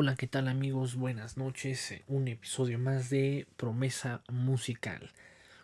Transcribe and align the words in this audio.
Hola, 0.00 0.14
¿qué 0.14 0.28
tal 0.28 0.46
amigos? 0.46 0.94
Buenas 0.94 1.36
noches. 1.36 1.92
Un 2.06 2.28
episodio 2.28 2.78
más 2.78 3.10
de 3.10 3.48
Promesa 3.56 4.22
Musical. 4.30 5.10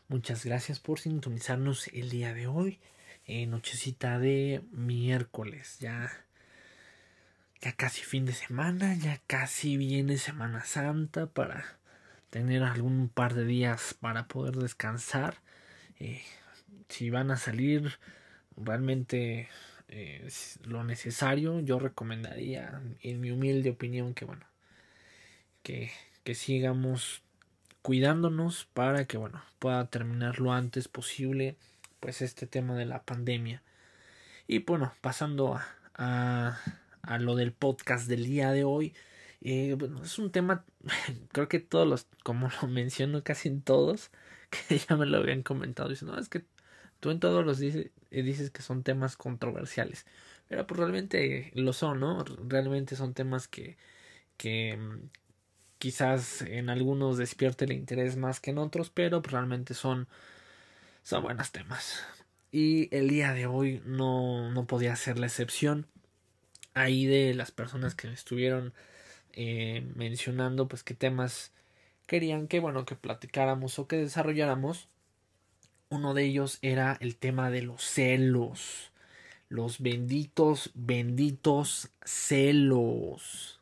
Muchas 0.08 0.44
gracias 0.44 0.80
por 0.80 0.98
sintonizarnos 0.98 1.86
el 1.92 2.10
día 2.10 2.34
de 2.34 2.48
hoy. 2.48 2.80
Eh, 3.26 3.46
nochecita 3.46 4.18
de 4.18 4.64
miércoles. 4.72 5.78
Ya, 5.78 6.10
ya 7.60 7.74
casi 7.74 8.02
fin 8.02 8.24
de 8.24 8.32
semana. 8.32 8.96
Ya 8.96 9.20
casi 9.28 9.76
viene 9.76 10.18
Semana 10.18 10.64
Santa 10.64 11.26
para 11.26 11.78
tener 12.30 12.64
algún 12.64 13.08
par 13.08 13.34
de 13.34 13.44
días 13.44 13.94
para 14.00 14.26
poder 14.26 14.56
descansar. 14.56 15.36
Eh, 16.00 16.22
si 16.88 17.08
van 17.08 17.30
a 17.30 17.36
salir, 17.36 18.00
realmente 18.56 19.48
eh, 19.88 20.28
lo 20.64 20.84
necesario, 20.84 21.60
yo 21.60 21.78
recomendaría, 21.78 22.80
en 23.00 23.20
mi 23.20 23.30
humilde 23.30 23.70
opinión, 23.70 24.14
que 24.14 24.24
bueno, 24.24 24.46
que, 25.62 25.90
que 26.24 26.34
sigamos 26.34 27.22
cuidándonos 27.82 28.64
para 28.72 29.04
que 29.04 29.18
bueno 29.18 29.42
pueda 29.58 29.86
terminar 29.90 30.40
lo 30.40 30.54
antes 30.54 30.88
posible 30.88 31.58
pues 32.00 32.22
este 32.22 32.46
tema 32.46 32.74
de 32.76 32.86
la 32.86 33.02
pandemia. 33.02 33.62
Y 34.46 34.60
bueno 34.60 34.94
pasando 35.02 35.54
a, 35.54 35.66
a, 35.94 36.58
a 37.02 37.18
lo 37.18 37.36
del 37.36 37.52
podcast 37.52 38.08
del 38.08 38.24
día 38.24 38.52
de 38.52 38.64
hoy 38.64 38.94
eh, 39.42 39.76
es 40.02 40.18
un 40.18 40.30
tema 40.32 40.64
creo 41.32 41.48
que 41.48 41.60
todos 41.60 41.86
los 41.86 42.06
como 42.22 42.48
lo 42.62 42.68
menciono 42.68 43.22
casi 43.22 43.48
en 43.48 43.60
todos 43.60 44.10
que 44.68 44.78
ya 44.78 44.96
me 44.96 45.04
lo 45.06 45.18
habían 45.18 45.42
comentado 45.42 45.90
dicen 45.90 46.08
no 46.08 46.18
es 46.18 46.30
que 46.30 46.44
tú 47.04 47.10
en 47.10 47.20
todos 47.20 47.44
los 47.44 47.58
dices, 47.58 47.90
dices 48.10 48.50
que 48.50 48.62
son 48.62 48.82
temas 48.82 49.18
controversiales. 49.18 50.06
Pero 50.48 50.66
pues 50.66 50.78
realmente 50.78 51.50
lo 51.54 51.74
son, 51.74 52.00
¿no? 52.00 52.24
Realmente 52.48 52.96
son 52.96 53.12
temas 53.12 53.46
que, 53.46 53.76
que 54.38 54.78
mm, 54.78 55.10
quizás 55.78 56.40
en 56.40 56.70
algunos 56.70 57.18
despierte 57.18 57.66
el 57.66 57.72
interés 57.72 58.16
más 58.16 58.40
que 58.40 58.52
en 58.52 58.58
otros, 58.58 58.88
pero 58.88 59.20
pues 59.20 59.32
realmente 59.32 59.74
son, 59.74 60.08
son 61.02 61.24
buenos 61.24 61.52
temas. 61.52 62.02
Y 62.50 62.88
el 62.96 63.08
día 63.08 63.34
de 63.34 63.44
hoy 63.44 63.82
no, 63.84 64.50
no 64.50 64.66
podía 64.66 64.96
ser 64.96 65.18
la 65.18 65.26
excepción. 65.26 65.86
Ahí 66.72 67.04
de 67.04 67.34
las 67.34 67.52
personas 67.52 67.94
que 67.94 68.08
me 68.08 68.14
estuvieron 68.14 68.72
eh, 69.34 69.86
mencionando, 69.94 70.68
pues 70.68 70.82
qué 70.82 70.94
temas 70.94 71.52
querían 72.06 72.48
que, 72.48 72.60
bueno, 72.60 72.86
que 72.86 72.96
platicáramos 72.96 73.78
o 73.78 73.88
que 73.88 73.96
desarrolláramos. 73.96 74.88
Uno 75.94 76.12
de 76.12 76.24
ellos 76.24 76.58
era 76.60 76.98
el 76.98 77.14
tema 77.14 77.50
de 77.50 77.62
los 77.62 77.80
celos. 77.84 78.90
Los 79.48 79.78
benditos, 79.78 80.72
benditos 80.74 81.88
celos. 82.04 83.60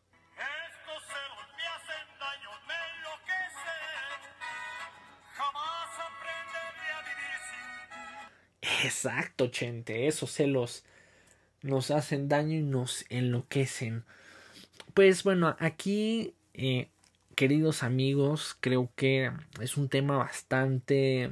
Exacto, 8.63 9.49
Chente. 9.49 10.07
Esos 10.07 10.31
celos 10.31 10.85
nos 11.61 11.91
hacen 11.91 12.31
daño 12.31 12.57
y 12.57 12.63
nos 12.63 13.05
enloquecen. 13.11 14.07
Pues 14.95 15.23
bueno, 15.23 15.55
aquí, 15.61 16.33
eh, 16.55 16.89
queridos 17.35 17.83
amigos, 17.83 18.57
creo 18.59 18.91
que 18.97 19.31
es 19.61 19.77
un 19.77 19.91
tema 19.91 20.17
bastante 20.17 21.31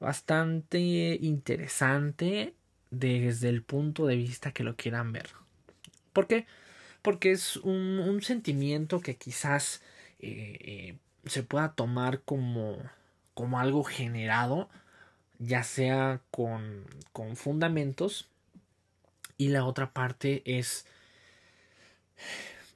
bastante 0.00 1.18
interesante 1.20 2.54
desde 2.90 3.48
el 3.48 3.62
punto 3.62 4.06
de 4.06 4.16
vista 4.16 4.52
que 4.52 4.64
lo 4.64 4.76
quieran 4.76 5.12
ver. 5.12 5.28
¿Por 6.12 6.26
qué? 6.26 6.46
Porque 7.02 7.30
es 7.30 7.56
un, 7.56 8.20
sentimiento 8.22 9.00
que 9.00 9.16
quizás 9.16 9.82
eh, 10.18 10.58
eh, 10.60 10.98
se 11.26 11.42
pueda 11.42 11.74
tomar 11.74 12.22
como, 12.22 12.78
como 13.34 13.60
algo 13.60 13.84
generado, 13.84 14.68
ya 15.38 15.62
sea 15.62 16.20
con, 16.30 16.84
con 17.12 17.36
fundamentos, 17.36 18.28
y 19.38 19.48
la 19.48 19.64
otra 19.64 19.92
parte 19.92 20.42
es 20.44 20.86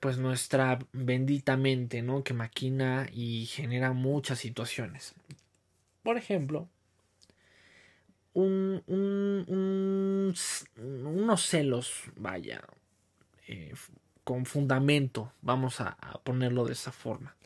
pues 0.00 0.16
nuestra 0.16 0.78
bendita 0.92 1.56
mente, 1.58 2.00
¿no? 2.00 2.24
Que 2.24 2.32
maquina 2.32 3.06
y 3.12 3.46
genera 3.46 3.92
muchas 3.92 4.38
situaciones. 4.38 5.14
Por 6.02 6.16
ejemplo, 6.16 6.68
un, 8.34 8.82
un, 8.86 9.44
un, 9.48 10.34
unos 10.76 11.46
celos, 11.46 12.04
vaya, 12.16 12.62
eh, 13.48 13.72
con 14.24 14.44
fundamento, 14.46 15.32
vamos 15.42 15.80
a, 15.80 15.96
ponerlo 16.24 16.64
de 16.66 16.72
esa 16.72 16.92
forma. 16.92 17.36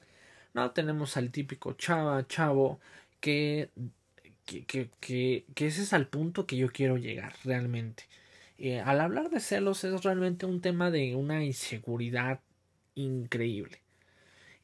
No 0.55 0.71
tenemos 0.73 1.17
al 1.17 1.31
típico 1.31 1.75
chava, 1.75 2.27
chavo, 2.27 2.81
que, 3.21 3.71
que, 4.45 4.65
que, 4.65 4.91
que, 5.01 5.45
que 5.55 5.67
ese 5.67 5.83
es 5.83 5.93
al 5.93 6.09
punto 6.09 6.47
que 6.47 6.57
yo 6.57 6.71
quiero 6.73 6.97
llegar 6.97 7.35
realmente. 7.45 8.05
Eh, 8.59 8.81
al 8.81 9.01
hablar 9.01 9.31
de 9.31 9.41
celos 9.41 9.85
es 9.85 10.03
realmente 10.03 10.47
un 10.47 10.61
tema 10.61 10.91
de 10.91 11.15
una 11.15 11.45
inseguridad 11.45 12.41
increíble. 12.95 13.83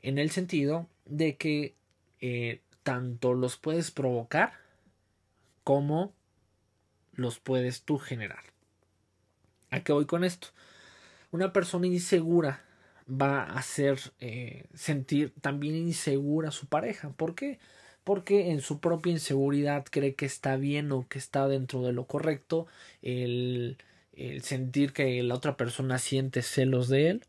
En 0.03 0.19
el 0.19 0.31
sentido 0.31 0.89
de 1.05 1.37
que 1.37 1.75
eh, 2.21 2.61
tanto 2.83 3.35
los 3.35 3.57
puedes 3.57 3.91
provocar 3.91 4.64
cómo 5.65 6.13
los 7.15 7.41
puedes 7.41 7.83
tú 7.83 7.99
generar. 7.99 8.45
¿A 9.71 9.81
qué 9.81 9.93
voy 9.93 10.07
con 10.07 10.23
esto? 10.23 10.49
Una 11.33 11.53
persona 11.53 11.87
insegura 11.87 12.65
va 13.11 13.43
a 13.43 13.59
hacer 13.59 13.99
eh, 14.21 14.67
sentir 14.75 15.33
también 15.41 15.75
insegura 15.75 16.49
a 16.49 16.53
su 16.53 16.67
pareja. 16.67 17.11
¿Por 17.11 17.35
qué? 17.35 17.59
Porque 18.05 18.51
en 18.51 18.61
su 18.61 18.81
propia 18.81 19.13
inseguridad 19.13 19.85
cree 19.91 20.15
que 20.15 20.27
está 20.27 20.57
bien 20.57 20.93
o 20.93 21.09
que 21.09 21.19
está 21.19 21.49
dentro 21.49 21.83
de 21.83 21.93
lo 21.93 22.07
correcto 22.07 22.67
el, 23.03 23.79
el 24.13 24.43
sentir 24.43 24.93
que 24.93 25.23
la 25.23 25.35
otra 25.35 25.57
persona 25.57 25.99
siente 25.99 26.43
celos 26.43 26.89
de 26.89 27.11
él 27.11 27.25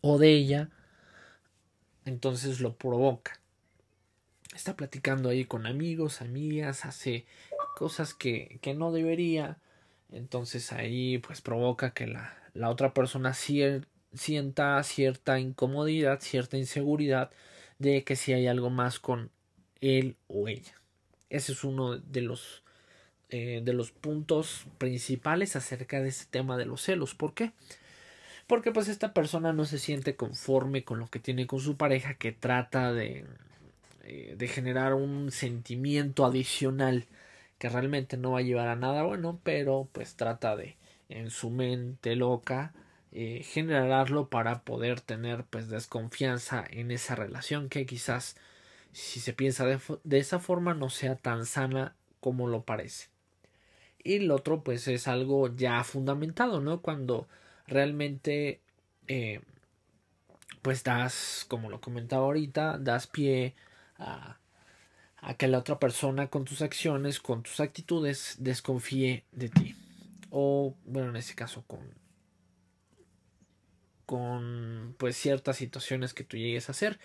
o 0.00 0.18
de 0.18 0.30
ella, 0.34 0.70
entonces 2.04 2.60
lo 2.60 2.76
provoca. 2.76 3.37
Está 4.58 4.74
platicando 4.74 5.28
ahí 5.28 5.44
con 5.44 5.66
amigos, 5.66 6.20
amigas, 6.20 6.84
hace 6.84 7.26
cosas 7.76 8.12
que, 8.12 8.58
que 8.60 8.74
no 8.74 8.90
debería. 8.90 9.58
Entonces 10.10 10.72
ahí 10.72 11.18
pues 11.18 11.40
provoca 11.40 11.94
que 11.94 12.08
la, 12.08 12.36
la 12.54 12.68
otra 12.68 12.92
persona 12.92 13.34
sienta 13.34 14.82
cierta 14.82 15.38
incomodidad, 15.38 16.18
cierta 16.18 16.56
inseguridad 16.56 17.30
de 17.78 18.02
que 18.02 18.16
si 18.16 18.32
hay 18.32 18.48
algo 18.48 18.68
más 18.68 18.98
con 18.98 19.30
él 19.80 20.16
o 20.26 20.48
ella. 20.48 20.74
Ese 21.30 21.52
es 21.52 21.62
uno 21.62 21.96
de 21.96 22.22
los 22.22 22.64
eh, 23.28 23.60
de 23.62 23.72
los 23.74 23.92
puntos 23.92 24.66
principales 24.78 25.54
acerca 25.54 26.02
de 26.02 26.08
este 26.08 26.26
tema 26.28 26.56
de 26.56 26.66
los 26.66 26.82
celos. 26.82 27.14
¿Por 27.14 27.32
qué? 27.32 27.52
Porque 28.48 28.72
pues 28.72 28.88
esta 28.88 29.14
persona 29.14 29.52
no 29.52 29.66
se 29.66 29.78
siente 29.78 30.16
conforme 30.16 30.82
con 30.82 30.98
lo 30.98 31.06
que 31.06 31.20
tiene 31.20 31.46
con 31.46 31.60
su 31.60 31.76
pareja 31.76 32.14
que 32.14 32.32
trata 32.32 32.92
de, 32.92 33.24
eh, 34.10 34.36
de 34.38 34.48
generar 34.48 34.94
un 34.94 35.30
sentimiento 35.30 36.24
adicional 36.24 37.04
que 37.58 37.68
realmente 37.68 38.16
no 38.16 38.32
va 38.32 38.38
a 38.38 38.42
llevar 38.42 38.68
a 38.68 38.74
nada 38.74 39.02
bueno, 39.02 39.38
pero 39.42 39.86
pues 39.92 40.16
trata 40.16 40.56
de 40.56 40.76
en 41.10 41.30
su 41.30 41.50
mente 41.50 42.16
loca 42.16 42.72
eh, 43.12 43.42
generarlo 43.44 44.30
para 44.30 44.62
poder 44.62 45.02
tener 45.02 45.44
pues 45.44 45.68
desconfianza 45.68 46.64
en 46.70 46.90
esa 46.90 47.16
relación 47.16 47.68
que 47.68 47.84
quizás 47.84 48.36
si 48.92 49.20
se 49.20 49.34
piensa 49.34 49.66
de, 49.66 49.78
de 50.04 50.18
esa 50.18 50.38
forma 50.40 50.72
no 50.72 50.88
sea 50.88 51.16
tan 51.16 51.44
sana 51.44 51.94
como 52.20 52.48
lo 52.48 52.62
parece. 52.62 53.08
Y 54.02 54.16
el 54.16 54.30
otro 54.30 54.62
pues 54.64 54.88
es 54.88 55.06
algo 55.06 55.54
ya 55.54 55.84
fundamentado, 55.84 56.62
¿no? 56.62 56.80
Cuando 56.80 57.28
realmente 57.66 58.62
eh, 59.06 59.42
pues 60.62 60.82
das, 60.82 61.44
como 61.48 61.68
lo 61.68 61.82
comentaba 61.82 62.24
ahorita, 62.24 62.78
das 62.78 63.06
pie 63.06 63.54
a 63.98 65.34
que 65.34 65.48
la 65.48 65.58
otra 65.58 65.78
persona 65.78 66.28
con 66.28 66.44
tus 66.44 66.62
acciones, 66.62 67.20
con 67.20 67.42
tus 67.42 67.60
actitudes, 67.60 68.36
desconfíe 68.38 69.24
de 69.32 69.48
ti. 69.48 69.74
O, 70.30 70.74
bueno, 70.84 71.10
en 71.10 71.16
este 71.16 71.34
caso, 71.34 71.64
con, 71.66 71.80
con 74.06 74.94
pues 74.98 75.16
ciertas 75.16 75.56
situaciones 75.56 76.14
que 76.14 76.24
tú 76.24 76.36
llegues 76.36 76.68
a 76.68 76.72
hacer. 76.72 76.98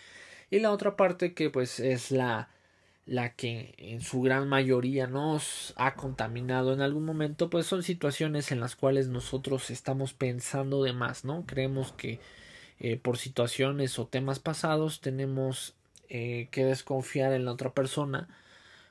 Y 0.49 0.59
la 0.59 0.71
otra 0.71 0.95
parte 0.95 1.33
que 1.33 1.49
pues 1.49 1.79
es 1.79 2.11
la, 2.11 2.49
la 3.05 3.33
que 3.33 3.73
en 3.77 4.01
su 4.01 4.21
gran 4.21 4.47
mayoría 4.47 5.07
nos 5.07 5.73
ha 5.75 5.95
contaminado 5.95 6.73
en 6.73 6.81
algún 6.81 7.05
momento, 7.05 7.49
pues 7.49 7.65
son 7.65 7.81
situaciones 7.81 8.51
en 8.51 8.59
las 8.59 8.75
cuales 8.75 9.07
nosotros 9.07 9.71
estamos 9.71 10.13
pensando 10.13 10.83
de 10.83 10.93
más, 10.93 11.25
¿no? 11.25 11.45
Creemos 11.45 11.91
que 11.93 12.19
eh, 12.79 12.97
por 12.97 13.17
situaciones 13.17 13.97
o 13.97 14.05
temas 14.05 14.39
pasados 14.39 15.01
tenemos 15.01 15.75
eh, 16.09 16.47
que 16.51 16.65
desconfiar 16.65 17.33
en 17.33 17.45
la 17.45 17.51
otra 17.51 17.71
persona 17.73 18.27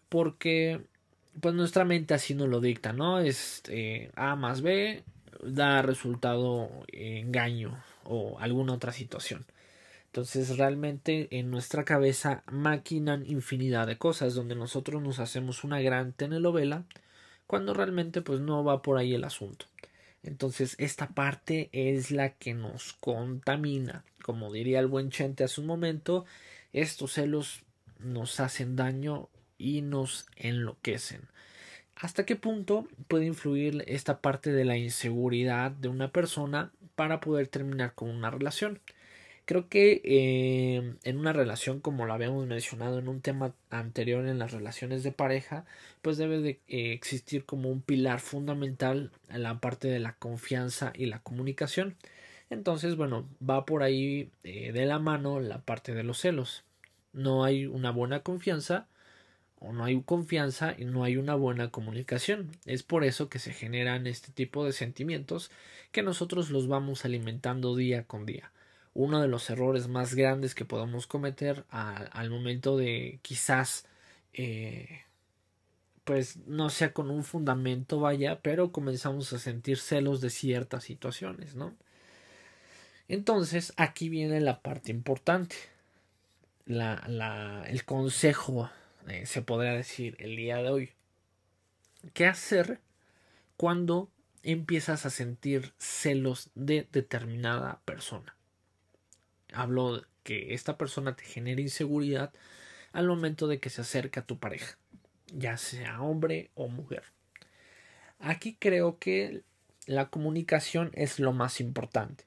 porque 0.09 0.81
pues 1.41 1.55
nuestra 1.55 1.85
mente 1.85 2.15
así 2.15 2.35
nos 2.35 2.49
lo 2.49 2.61
dicta, 2.61 2.93
¿no? 2.93 3.19
Es 3.21 3.63
eh, 3.69 4.11
A 4.15 4.37
más 4.37 4.61
B 4.61 5.03
da 5.43 5.83
resultado 5.83 6.69
eh, 6.93 7.21
engaño 7.21 7.83
o 8.05 8.39
alguna 8.39 8.75
otra 8.75 8.93
situación. 8.93 9.45
Entonces 10.07 10.59
realmente 10.59 11.29
en 11.31 11.51
nuestra 11.51 11.85
cabeza 11.85 12.43
maquinan 12.51 13.25
infinidad 13.27 13.87
de 13.87 13.97
cosas 13.97 14.35
donde 14.35 14.55
nosotros 14.55 15.03
nos 15.03 15.19
hacemos 15.19 15.65
una 15.65 15.81
gran 15.81 16.13
telenovela 16.13 16.85
cuando 17.47 17.73
realmente 17.73 18.21
pues 18.21 18.41
no 18.41 18.63
va 18.63 18.83
por 18.83 18.99
ahí 18.99 19.15
el 19.15 19.25
asunto. 19.25 19.65
Entonces 20.23 20.77
esta 20.79 21.09
parte 21.09 21.71
es 21.73 22.11
la 22.11 22.35
que 22.35 22.53
nos 22.55 22.93
contamina. 22.95 24.05
Como 24.23 24.53
diría 24.53 24.81
el 24.81 24.87
buen 24.87 25.11
Chente 25.11 25.45
hace 25.45 25.61
un 25.63 25.67
momento, 25.67 26.27
estos 26.73 27.13
celos 27.13 27.65
nos 27.99 28.41
hacen 28.41 28.77
daño 28.77 29.29
y 29.59 29.83
nos 29.83 30.27
enloquecen. 30.37 31.23
¿Hasta 31.97 32.27
qué 32.27 32.37
punto 32.37 32.89
puede 33.09 33.27
influir 33.27 33.85
esta 33.87 34.21
parte 34.21 34.53
de 34.53 34.65
la 34.65 34.77
inseguridad 34.77 35.71
de 35.71 35.89
una 35.89 36.11
persona 36.11 36.73
para 36.97 37.21
poder 37.21 37.47
terminar 37.49 37.95
con 37.95 38.11
una 38.11 38.31
relación? 38.31 38.81
Creo 39.45 39.69
que 39.69 40.01
eh, 40.05 40.95
en 41.03 41.19
una 41.19 41.33
relación, 41.33 41.81
como 41.81 42.07
lo 42.07 42.13
habíamos 42.13 42.47
mencionado 42.47 42.99
en 42.99 43.09
un 43.09 43.21
tema 43.21 43.55
anterior 43.71 44.27
en 44.27 44.39
las 44.39 44.53
relaciones 44.53 45.03
de 45.03 45.13
pareja, 45.13 45.65
pues 46.01 46.17
debe 46.17 46.41
de 46.41 46.61
eh, 46.69 46.93
existir 46.93 47.45
como 47.45 47.71
un 47.71 47.83
pilar 47.83 48.21
fundamental 48.21 49.11
en 49.29 49.43
la 49.43 49.61
parte 49.61 49.89
de 49.89 49.99
la 49.99 50.15
confianza 50.15 50.93
y 50.95 51.07
la 51.07 51.19
comunicación. 51.21 51.97
Entonces, 52.53 52.97
bueno, 52.97 53.27
va 53.49 53.65
por 53.65 53.83
ahí 53.83 54.31
eh, 54.45 54.73
de 54.73 54.85
la 54.87 54.99
mano 54.99 55.41
la 55.41 55.63
parte 55.63 55.95
de 55.95 56.03
los 56.05 56.19
celos. 56.19 56.65
No 57.13 57.45
hay 57.45 57.67
una 57.67 57.91
buena 57.91 58.21
confianza 58.23 58.89
o 59.59 59.73
no 59.73 59.85
hay 59.85 60.03
confianza 60.03 60.75
y 60.79 60.85
no 60.85 61.05
hay 61.05 61.17
una 61.17 61.35
buena 61.35 61.71
comunicación. 61.71 62.51
Es 62.67 62.83
por 62.83 63.05
eso 63.05 63.31
que 63.31 63.39
se 63.39 63.53
generan 63.55 64.07
este 64.07 64.33
tipo 64.33 64.65
de 64.67 64.73
sentimientos 64.73 65.51
que 65.93 66.03
nosotros 66.03 66.51
los 66.51 66.69
vamos 66.69 67.05
alimentando 67.07 67.75
día 67.77 68.05
con 68.05 68.27
día 68.27 68.53
uno 68.95 69.23
de 69.23 69.29
los 69.29 69.49
errores 69.49 69.89
más 69.89 70.15
grandes 70.15 70.55
que 70.55 70.67
podemos 70.67 71.07
cometer 71.07 71.65
al 71.71 72.31
momento 72.31 72.77
de 72.77 73.21
quizás 73.23 73.87
eh, 74.35 75.01
pues 76.05 76.37
no 76.47 76.69
sea 76.69 76.93
con 76.93 77.11
un 77.11 77.25
fundamento 77.25 78.01
vaya 78.01 78.41
pero 78.43 78.73
comenzamos 78.73 79.33
a 79.33 79.39
sentir 79.39 79.79
celos 79.79 80.21
de 80.21 80.29
ciertas 80.31 80.85
situaciones 80.85 81.55
no 81.55 81.75
entonces 83.13 83.73
aquí 83.77 84.09
viene 84.09 84.41
la 84.41 84.61
parte 84.61 84.91
importante 84.91 85.57
el 86.67 87.85
consejo 87.85 88.71
eh, 89.09 89.27
se 89.27 89.43
podría 89.43 89.73
decir 89.73 90.17
el 90.19 90.37
día 90.37 90.57
de 90.59 90.71
hoy 90.71 90.91
qué 92.15 92.27
hacer 92.27 92.81
cuando 93.57 94.09
empiezas 94.43 95.07
a 95.07 95.11
sentir 95.11 95.73
celos 95.79 96.51
de 96.55 96.89
determinada 96.91 97.81
persona 97.85 98.35
hablo 99.53 100.03
que 100.23 100.55
esta 100.55 100.79
persona 100.79 101.17
te 101.17 101.25
genera 101.25 101.61
inseguridad 101.61 102.33
al 102.93 103.07
momento 103.07 103.49
de 103.49 103.59
que 103.59 103.71
se 103.71 103.81
acerca 103.81 104.21
a 104.21 104.27
tu 104.27 104.39
pareja, 104.39 104.77
ya 105.27 105.57
sea 105.57 106.03
hombre 106.03 106.51
o 106.55 106.69
mujer. 106.69 107.05
Aquí 108.19 108.57
creo 108.59 108.99
que 108.99 109.43
la 109.87 110.09
comunicación 110.11 110.91
es 110.95 111.19
lo 111.19 111.33
más 111.33 111.61
importante. 111.61 112.25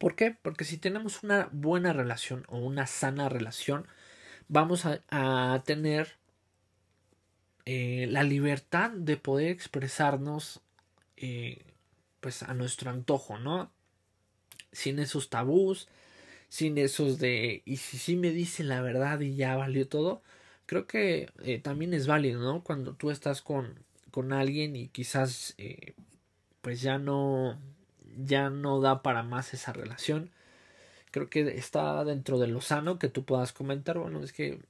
¿Por 0.00 0.16
qué? 0.16 0.30
Porque 0.30 0.64
si 0.64 0.78
tenemos 0.78 1.22
una 1.24 1.50
buena 1.52 1.92
relación 1.92 2.46
o 2.48 2.56
una 2.56 2.86
sana 2.86 3.28
relación, 3.28 3.86
vamos 4.48 4.86
a, 4.86 5.62
tener 5.66 6.16
eh, 7.66 8.06
la 8.08 8.22
libertad 8.22 8.92
de 8.92 9.18
poder 9.18 9.50
expresarnos 9.50 10.62
eh, 11.18 11.74
pues 12.20 12.42
a 12.42 12.54
nuestro 12.54 12.88
antojo, 12.88 13.38
¿no? 13.38 13.70
Sin 14.72 15.00
esos 15.00 15.28
tabús, 15.28 15.86
sin 16.48 16.78
esos 16.78 17.18
de 17.18 17.60
y 17.66 17.76
si 17.76 17.98
sí 17.98 18.16
me 18.16 18.30
dice 18.30 18.64
la 18.64 18.80
verdad 18.80 19.20
y 19.20 19.36
ya 19.36 19.54
valió 19.56 19.86
todo, 19.86 20.22
creo 20.64 20.86
que 20.86 21.28
eh, 21.44 21.58
también 21.58 21.92
es 21.92 22.06
válido, 22.06 22.40
¿no? 22.40 22.64
Cuando 22.64 22.94
tú 22.94 23.10
estás 23.10 23.42
con, 23.42 23.84
con 24.10 24.32
alguien 24.32 24.76
y 24.76 24.88
quizás 24.88 25.54
pues 26.62 26.80
ya 26.80 26.98
no 26.98 27.58
ya 28.24 28.50
no 28.50 28.80
da 28.80 29.02
para 29.02 29.22
más 29.22 29.54
esa 29.54 29.72
relación. 29.72 30.30
Creo 31.10 31.28
que 31.30 31.40
está 31.56 32.04
dentro 32.04 32.38
de 32.38 32.48
lo 32.48 32.60
sano 32.60 32.98
que 32.98 33.08
tú 33.08 33.24
puedas 33.24 33.52
comentar, 33.52 33.98
bueno, 33.98 34.22
es 34.22 34.32
que 34.32 34.60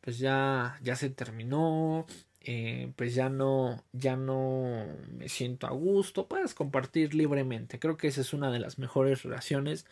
pues 0.00 0.18
ya 0.18 0.78
ya 0.82 0.96
se 0.96 1.10
terminó, 1.10 2.06
eh, 2.42 2.92
pues 2.96 3.14
ya 3.14 3.28
no 3.28 3.84
ya 3.92 4.16
no 4.16 4.86
me 5.18 5.28
siento 5.28 5.66
a 5.66 5.70
gusto, 5.70 6.26
puedes 6.28 6.54
compartir 6.54 7.14
libremente. 7.14 7.78
Creo 7.78 7.96
que 7.96 8.08
esa 8.08 8.20
es 8.22 8.32
una 8.32 8.50
de 8.50 8.60
las 8.60 8.78
mejores 8.78 9.22
relaciones 9.22 9.86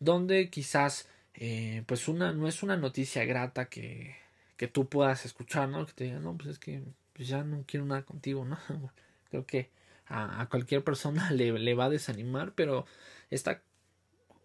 donde 0.00 0.50
quizás 0.50 1.08
eh, 1.34 1.82
pues 1.86 2.08
una 2.08 2.32
no 2.32 2.48
es 2.48 2.62
una 2.62 2.76
noticia 2.76 3.24
grata 3.24 3.66
que, 3.68 4.16
que 4.56 4.68
tú 4.68 4.88
puedas 4.88 5.24
escuchar, 5.26 5.68
¿no? 5.68 5.86
Que 5.86 5.92
te 5.92 6.04
digan, 6.04 6.22
no, 6.24 6.36
pues 6.36 6.50
es 6.50 6.58
que 6.58 6.82
pues 7.14 7.28
ya 7.28 7.44
no 7.44 7.64
quiero 7.66 7.86
nada 7.86 8.02
contigo, 8.02 8.44
¿no? 8.46 8.58
Creo 9.30 9.46
que 9.46 9.70
a, 10.06 10.46
cualquier 10.50 10.84
persona 10.84 11.30
le, 11.32 11.52
le, 11.52 11.74
va 11.74 11.86
a 11.86 11.90
desanimar, 11.90 12.52
pero 12.54 12.86
está 13.30 13.62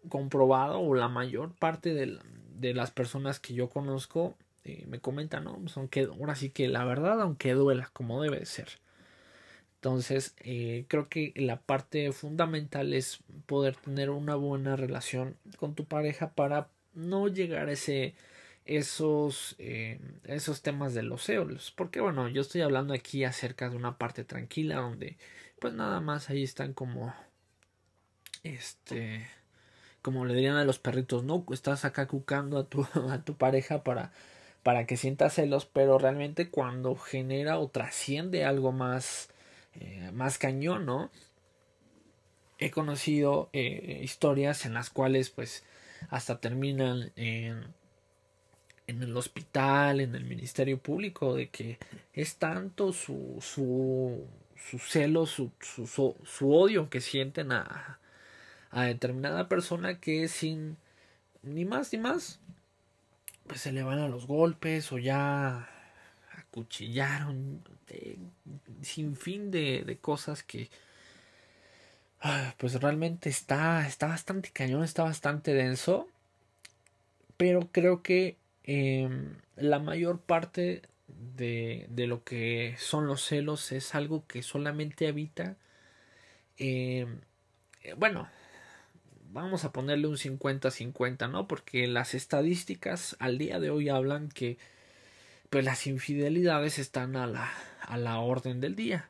comprobado 0.08 0.80
o 0.80 0.94
la 0.94 1.08
mayor 1.08 1.54
parte 1.54 1.94
de, 1.94 2.18
de 2.54 2.74
las 2.74 2.90
personas 2.90 3.40
que 3.40 3.54
yo 3.54 3.68
conozco 3.68 4.36
eh, 4.68 4.84
me 4.86 5.00
comentan, 5.00 5.44
¿no? 5.44 5.56
Pues 5.58 5.76
ahora 5.76 6.34
sí 6.34 6.50
que 6.50 6.68
la 6.68 6.84
verdad, 6.84 7.22
aunque 7.22 7.54
duela, 7.54 7.90
como 7.94 8.22
debe 8.22 8.44
ser. 8.44 8.68
Entonces, 9.76 10.34
eh, 10.40 10.84
creo 10.88 11.08
que 11.08 11.32
la 11.36 11.60
parte 11.60 12.12
fundamental 12.12 12.92
es 12.92 13.20
poder 13.46 13.76
tener 13.76 14.10
una 14.10 14.34
buena 14.34 14.76
relación 14.76 15.36
con 15.56 15.74
tu 15.74 15.84
pareja 15.86 16.34
para 16.34 16.68
no 16.94 17.28
llegar 17.28 17.68
a 17.68 17.72
ese, 17.72 18.14
esos, 18.66 19.54
eh, 19.58 20.00
esos 20.24 20.62
temas 20.62 20.94
de 20.94 21.02
los 21.02 21.22
celos. 21.24 21.72
Porque, 21.76 22.00
bueno, 22.00 22.28
yo 22.28 22.42
estoy 22.42 22.60
hablando 22.62 22.92
aquí 22.92 23.24
acerca 23.24 23.70
de 23.70 23.76
una 23.76 23.96
parte 23.98 24.24
tranquila 24.24 24.76
donde, 24.76 25.16
pues 25.60 25.74
nada 25.74 26.00
más 26.00 26.30
ahí 26.30 26.42
están 26.42 26.72
como, 26.72 27.14
este, 28.42 29.26
como 30.02 30.24
le 30.24 30.34
dirían 30.34 30.56
a 30.56 30.64
los 30.64 30.78
perritos, 30.78 31.24
no, 31.24 31.44
estás 31.52 31.84
acá 31.84 32.06
cucando 32.06 32.58
a 32.58 32.64
tu, 32.68 32.82
a 33.10 33.24
tu 33.24 33.36
pareja 33.36 33.82
para, 33.84 34.12
para 34.62 34.86
que 34.86 34.96
sienta 34.96 35.30
celos, 35.30 35.66
pero 35.66 35.98
realmente 35.98 36.50
cuando 36.50 36.96
genera 36.96 37.58
o 37.58 37.68
trasciende 37.68 38.44
algo 38.44 38.72
más, 38.72 39.30
eh, 39.74 40.10
más 40.12 40.38
cañón, 40.38 40.86
¿no? 40.86 41.10
He 42.58 42.70
conocido 42.70 43.50
eh, 43.52 44.00
historias 44.02 44.66
en 44.66 44.74
las 44.74 44.90
cuales 44.90 45.30
pues 45.30 45.64
hasta 46.10 46.40
terminan 46.40 47.12
en, 47.16 47.74
en 48.88 49.02
el 49.02 49.16
hospital, 49.16 50.00
en 50.00 50.14
el 50.14 50.24
Ministerio 50.24 50.78
Público, 50.78 51.34
de 51.34 51.50
que 51.50 51.78
es 52.14 52.36
tanto 52.36 52.92
su, 52.92 53.36
su, 53.40 54.26
su 54.70 54.78
celo, 54.78 55.26
su, 55.26 55.50
su, 55.60 55.86
su, 55.86 56.52
odio 56.52 56.90
que 56.90 57.00
sienten 57.00 57.52
a, 57.52 57.98
a 58.70 58.82
determinada 58.82 59.48
persona 59.48 60.00
que 60.00 60.28
sin 60.28 60.76
ni 61.42 61.64
más 61.64 61.92
ni 61.92 61.98
más, 61.98 62.40
pues 63.46 63.60
se 63.60 63.72
le 63.72 63.82
van 63.82 63.98
a 63.98 64.08
los 64.08 64.26
golpes 64.26 64.92
o 64.92 64.98
ya 64.98 65.68
acuchillaron, 66.36 67.62
sin 68.82 69.16
fin 69.16 69.50
de, 69.50 69.84
de 69.84 69.98
cosas 69.98 70.42
que 70.42 70.68
ah, 72.20 72.54
pues 72.58 72.80
realmente 72.80 73.28
está, 73.28 73.86
está 73.86 74.08
bastante 74.08 74.50
cañón, 74.50 74.84
está 74.84 75.04
bastante 75.04 75.54
denso, 75.54 76.08
pero 77.36 77.68
creo 77.72 78.02
que 78.02 78.36
em, 78.64 79.36
la 79.56 79.78
mayor 79.78 80.20
parte 80.20 80.82
de, 81.36 81.86
de, 81.90 82.06
lo 82.06 82.24
que 82.24 82.74
son 82.78 83.06
los 83.06 83.22
celos 83.24 83.72
es 83.72 83.94
algo 83.94 84.26
que 84.26 84.42
solamente 84.42 85.08
habita, 85.08 85.56
em, 86.56 87.20
bueno, 87.96 88.28
vamos 89.32 89.64
a 89.64 89.72
ponerle 89.72 90.08
un 90.08 90.16
50-50, 90.16 91.30
¿no? 91.30 91.48
Porque 91.48 91.86
las 91.86 92.14
estadísticas 92.14 93.16
al 93.20 93.38
día 93.38 93.60
de 93.60 93.70
hoy 93.70 93.88
hablan 93.88 94.28
que 94.28 94.58
pues 95.50 95.64
las 95.64 95.86
infidelidades 95.86 96.78
están 96.78 97.16
a 97.16 97.26
la, 97.26 97.50
a 97.82 97.96
la 97.96 98.18
orden 98.20 98.60
del 98.60 98.76
día. 98.76 99.08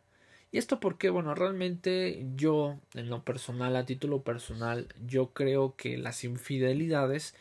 Y 0.51 0.59
esto 0.59 0.81
porque, 0.81 1.11
bueno, 1.11 1.35
realmente 1.35 2.27
yo, 2.37 2.79
en 2.95 3.11
lo 3.11 3.23
personal, 3.23 3.77
a 3.77 3.85
título 3.85 4.23
personal, 4.23 4.89
yo 5.07 5.33
creo 5.33 5.77
que 5.77 5.99
las 5.99 6.25
infidelidades 6.25 7.35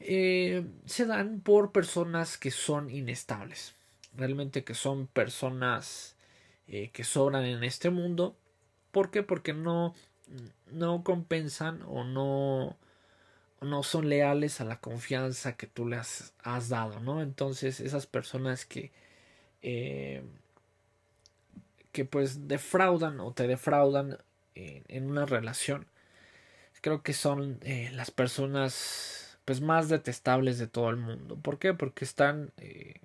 eh, 0.00 0.66
se 0.84 1.06
dan 1.06 1.40
por 1.40 1.72
personas 1.72 2.36
que 2.36 2.50
son 2.50 2.90
inestables. 2.90 3.74
Realmente 4.16 4.64
que 4.64 4.74
son 4.74 5.06
personas 5.06 6.16
eh, 6.68 6.90
que 6.92 7.04
sobran 7.04 7.44
en 7.44 7.64
este 7.64 7.90
mundo. 7.90 8.36
¿Por 8.92 9.10
qué? 9.10 9.22
Porque 9.22 9.52
no, 9.52 9.94
no 10.70 11.02
compensan 11.04 11.82
o 11.86 12.04
no 12.04 12.76
no 13.60 13.82
son 13.82 14.10
leales 14.10 14.60
a 14.60 14.64
la 14.64 14.80
confianza 14.80 15.56
que 15.56 15.66
tú 15.66 15.88
les 15.88 16.34
has, 16.42 16.68
dado, 16.68 17.00
¿no? 17.00 17.22
Entonces 17.22 17.80
esas 17.80 18.06
personas 18.06 18.66
que 18.66 18.92
eh, 19.62 20.22
que 21.92 22.04
pues 22.04 22.46
defraudan 22.48 23.20
o 23.20 23.32
te 23.32 23.46
defraudan 23.46 24.18
en, 24.54 25.10
una 25.10 25.26
relación 25.26 25.86
creo 26.84 27.02
que 27.02 27.14
son 27.14 27.60
eh, 27.62 27.90
las 27.94 28.10
personas 28.10 29.38
pues 29.46 29.62
más 29.62 29.88
detestables 29.88 30.58
de 30.58 30.66
todo 30.66 30.90
el 30.90 30.96
mundo. 30.96 31.36
¿Por 31.36 31.58
qué? 31.58 31.72
Porque 31.72 32.04
están 32.04 32.52
eh, 32.58 33.00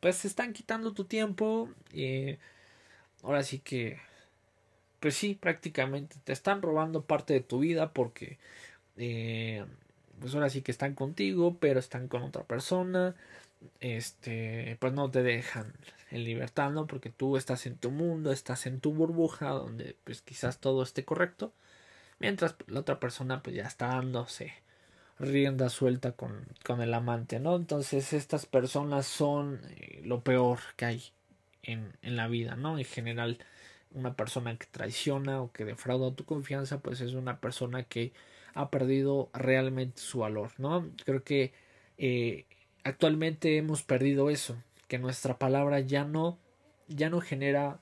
pues 0.00 0.24
están 0.24 0.52
quitando 0.52 0.92
tu 0.92 1.04
tiempo. 1.04 1.68
y 1.92 2.38
ahora 3.22 3.42
sí 3.42 3.58
que 3.60 3.98
pues 5.00 5.16
sí, 5.16 5.34
prácticamente 5.34 6.16
te 6.24 6.32
están 6.32 6.62
robando 6.62 7.02
parte 7.02 7.32
de 7.34 7.40
tu 7.40 7.60
vida 7.60 7.92
porque 7.92 8.38
eh, 8.98 9.64
pues 10.20 10.34
ahora 10.34 10.50
sí 10.50 10.62
que 10.62 10.72
están 10.72 10.94
contigo, 10.94 11.56
pero 11.60 11.80
están 11.80 12.08
con 12.08 12.22
otra 12.22 12.44
persona. 12.44 13.16
Este, 13.80 14.76
pues 14.80 14.92
no 14.92 15.10
te 15.10 15.22
dejan 15.22 15.72
en 16.10 16.24
libertad, 16.24 16.70
¿no? 16.70 16.86
Porque 16.86 17.10
tú 17.10 17.36
estás 17.36 17.66
en 17.66 17.76
tu 17.76 17.90
mundo, 17.90 18.32
estás 18.32 18.66
en 18.66 18.80
tu 18.80 18.92
burbuja 18.92 19.50
donde 19.50 19.96
pues 20.04 20.22
quizás 20.22 20.58
todo 20.58 20.82
esté 20.82 21.04
correcto, 21.04 21.52
mientras 22.20 22.56
la 22.68 22.80
otra 22.80 23.00
persona 23.00 23.42
pues 23.42 23.56
ya 23.56 23.64
está 23.66 23.88
dándose 23.88 24.54
rienda 25.20 25.68
suelta 25.68 26.12
con, 26.12 26.46
con 26.64 26.80
el 26.80 26.94
amante, 26.94 27.38
¿no? 27.38 27.56
Entonces 27.56 28.12
estas 28.12 28.46
personas 28.46 29.06
son 29.06 29.60
eh, 29.76 30.00
lo 30.04 30.22
peor 30.24 30.58
que 30.76 30.86
hay 30.86 31.02
en, 31.62 31.92
en 32.02 32.16
la 32.16 32.26
vida, 32.26 32.56
¿no? 32.56 32.78
En 32.78 32.84
general, 32.84 33.38
una 33.92 34.14
persona 34.14 34.56
que 34.56 34.66
traiciona 34.66 35.42
o 35.42 35.52
que 35.52 35.64
defrauda 35.64 36.14
tu 36.14 36.24
confianza, 36.24 36.80
pues 36.80 37.00
es 37.00 37.12
una 37.12 37.40
persona 37.40 37.82
que 37.84 38.12
ha 38.54 38.70
perdido 38.70 39.30
realmente 39.34 40.00
su 40.00 40.20
valor, 40.20 40.52
¿no? 40.58 40.88
Creo 41.04 41.22
que 41.22 41.52
eh, 41.98 42.46
actualmente 42.82 43.56
hemos 43.58 43.82
perdido 43.82 44.30
eso, 44.30 44.56
que 44.88 44.98
nuestra 44.98 45.38
palabra 45.38 45.80
ya 45.80 46.04
no, 46.04 46.38
ya 46.88 47.10
no 47.10 47.20
genera, 47.20 47.78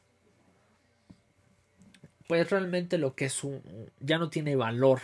pues 2.26 2.50
realmente 2.50 2.98
lo 2.98 3.14
que 3.14 3.26
es 3.26 3.44
un, 3.44 3.62
ya 4.00 4.18
no 4.18 4.28
tiene 4.28 4.56
valor, 4.56 5.00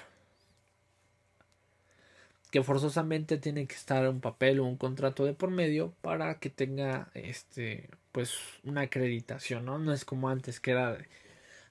que 2.54 2.62
forzosamente 2.62 3.36
tiene 3.36 3.66
que 3.66 3.74
estar 3.74 4.08
un 4.08 4.20
papel 4.20 4.60
o 4.60 4.64
un 4.64 4.76
contrato 4.76 5.24
de 5.24 5.34
por 5.34 5.50
medio 5.50 5.92
para 6.02 6.38
que 6.38 6.50
tenga 6.50 7.10
este 7.14 7.90
pues 8.12 8.38
una 8.62 8.82
acreditación, 8.82 9.64
¿no? 9.64 9.80
No 9.80 9.92
es 9.92 10.04
como 10.04 10.28
antes 10.28 10.60
que 10.60 10.70
era 10.70 10.92
de, 10.92 11.08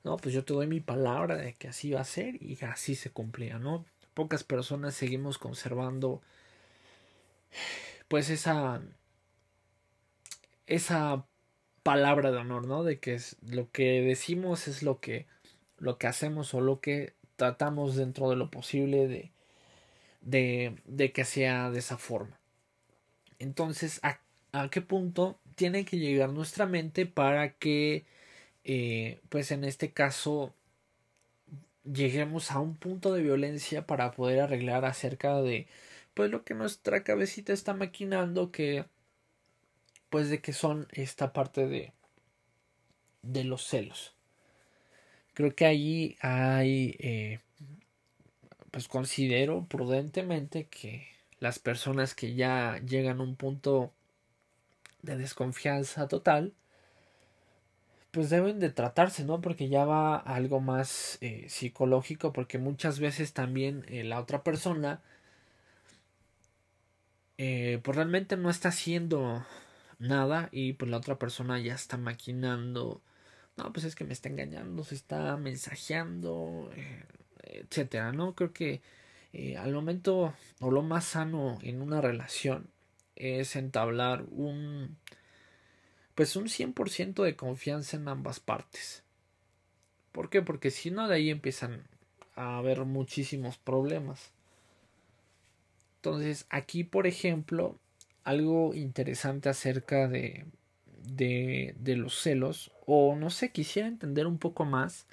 no, 0.04 0.18
pues 0.18 0.36
yo 0.36 0.44
te 0.44 0.54
doy 0.54 0.68
mi 0.68 0.82
palabra 0.82 1.38
de 1.38 1.54
que 1.54 1.70
así 1.70 1.92
va 1.92 2.02
a 2.02 2.04
ser 2.04 2.36
y 2.44 2.58
así 2.66 2.96
se 2.96 3.12
cumplía, 3.12 3.60
¿no? 3.60 3.86
Pocas 4.14 4.44
personas 4.44 4.94
seguimos 4.94 5.38
conservando 5.38 6.22
pues 8.10 8.30
esa 8.30 8.82
esa 10.68 11.26
palabra 11.84 12.32
de 12.32 12.40
honor, 12.40 12.68
¿no? 12.68 12.84
De 12.84 13.00
que 13.00 13.14
es, 13.14 13.38
lo 13.42 13.72
que 13.72 14.02
decimos 14.02 14.68
es 14.68 14.84
lo 14.84 15.00
que 15.00 15.28
lo 15.78 15.98
que 15.98 16.08
hacemos 16.08 16.54
o 16.54 16.60
lo 16.60 16.82
que 16.82 17.14
tratamos 17.38 17.96
dentro 17.96 18.30
de 18.30 18.36
lo 18.36 18.52
posible 18.52 19.08
de 19.08 19.33
de, 20.24 20.76
de 20.86 21.12
que 21.12 21.26
sea 21.26 21.70
de 21.70 21.80
esa 21.80 21.98
forma. 21.98 22.40
Entonces, 23.40 24.00
¿a, 24.04 24.20
¿a, 24.52 24.70
qué 24.70 24.82
punto 24.82 25.40
tiene 25.56 25.86
que 25.86 25.98
llegar 26.00 26.30
nuestra 26.30 26.66
mente 26.66 27.06
para 27.06 27.54
que, 27.54 28.06
eh, 28.64 29.20
pues 29.30 29.52
en 29.52 29.64
este 29.64 29.92
caso, 29.92 30.54
lleguemos 31.84 32.52
a 32.52 32.60
un 32.60 32.76
punto 32.76 33.14
de 33.14 33.22
violencia 33.22 33.86
para 33.86 34.12
poder 34.12 34.42
arreglar 34.42 34.86
acerca 34.86 35.42
de, 35.42 35.68
pues 36.14 36.32
lo 36.32 36.44
que 36.44 36.54
nuestra 36.54 37.04
cabecita 37.04 37.54
está 37.54 37.74
maquinando, 37.74 38.52
que, 38.52 38.86
pues 40.10 40.30
de 40.30 40.40
que 40.40 40.54
son 40.54 40.88
esta 40.92 41.34
parte 41.34 41.68
de, 41.68 41.92
de 43.24 43.44
los 43.44 43.66
celos. 43.68 44.14
Creo 45.34 45.56
que 45.56 45.66
allí 45.66 46.18
hay 46.22 46.96
eh, 47.00 47.40
pues 48.74 48.88
considero 48.88 49.68
prudentemente 49.68 50.66
que 50.66 51.08
las 51.40 51.60
personas 51.60 52.16
que 52.16 52.34
ya 52.34 52.80
llegan 52.80 53.20
a 53.20 53.24
un 53.24 53.36
punto 53.36 53.94
de 55.04 55.16
desconfianza 55.16 56.08
total, 56.08 56.54
pues 58.10 58.32
deben 58.32 58.60
de 58.60 58.72
tratarse, 58.72 59.26
¿no? 59.26 59.42
Porque 59.42 59.70
ya 59.70 59.86
va 59.86 60.18
algo 60.18 60.60
más 60.60 61.20
eh, 61.22 61.46
psicológico, 61.50 62.34
porque 62.34 62.58
muchas 62.58 63.00
veces 63.00 63.34
también 63.34 63.86
eh, 63.90 64.04
la 64.04 64.20
otra 64.20 64.44
persona, 64.44 65.02
eh, 67.38 67.80
pues 67.84 67.96
realmente 67.96 68.38
no 68.38 68.50
está 68.50 68.70
haciendo 68.70 69.46
nada 70.00 70.50
y 70.52 70.74
pues 70.74 70.90
la 70.90 70.98
otra 70.98 71.20
persona 71.20 71.60
ya 71.60 71.76
está 71.76 71.98
maquinando, 71.98 73.02
no, 73.56 73.72
pues 73.72 73.86
es 73.86 73.94
que 73.96 74.04
me 74.04 74.14
está 74.14 74.30
engañando, 74.30 74.84
se 74.84 74.96
está 74.96 75.38
mensajeando, 75.38 76.72
etcétera, 77.44 78.12
¿no? 78.12 78.34
Creo 78.36 78.54
que 78.54 78.82
eh, 79.34 79.58
al 79.58 79.74
momento 79.74 80.34
o 80.60 80.72
lo 80.72 80.82
más 80.82 81.06
sano 81.06 81.58
en 81.62 81.82
una 81.82 82.02
relación 82.02 82.68
es 83.16 83.56
entablar 83.56 84.26
un 84.32 84.98
pues 86.16 86.36
un 86.36 86.46
100% 86.46 87.24
de 87.24 87.36
confianza 87.36 87.98
en 87.98 88.08
ambas 88.08 88.40
partes. 88.40 89.04
¿Por 90.12 90.30
qué? 90.30 90.42
Porque 90.44 90.70
si 90.70 90.92
no 90.92 91.08
de 91.08 91.16
ahí 91.16 91.30
empiezan 91.32 91.88
a 92.36 92.58
haber 92.58 92.86
muchísimos 92.86 93.58
problemas. 93.58 94.32
Entonces, 95.96 96.46
aquí, 96.50 96.84
por 96.84 97.08
ejemplo, 97.08 97.80
algo 98.24 98.76
interesante 98.76 99.50
acerca 99.50 100.08
de, 100.08 100.46
de, 101.04 101.74
de 101.80 101.96
los 101.96 102.22
celos, 102.22 102.72
o 102.86 103.16
no 103.16 103.30
sé, 103.30 103.52
quisiera 103.52 103.88
entender 103.88 104.28
un 104.28 104.38
poco 104.38 104.66
más 104.66 105.08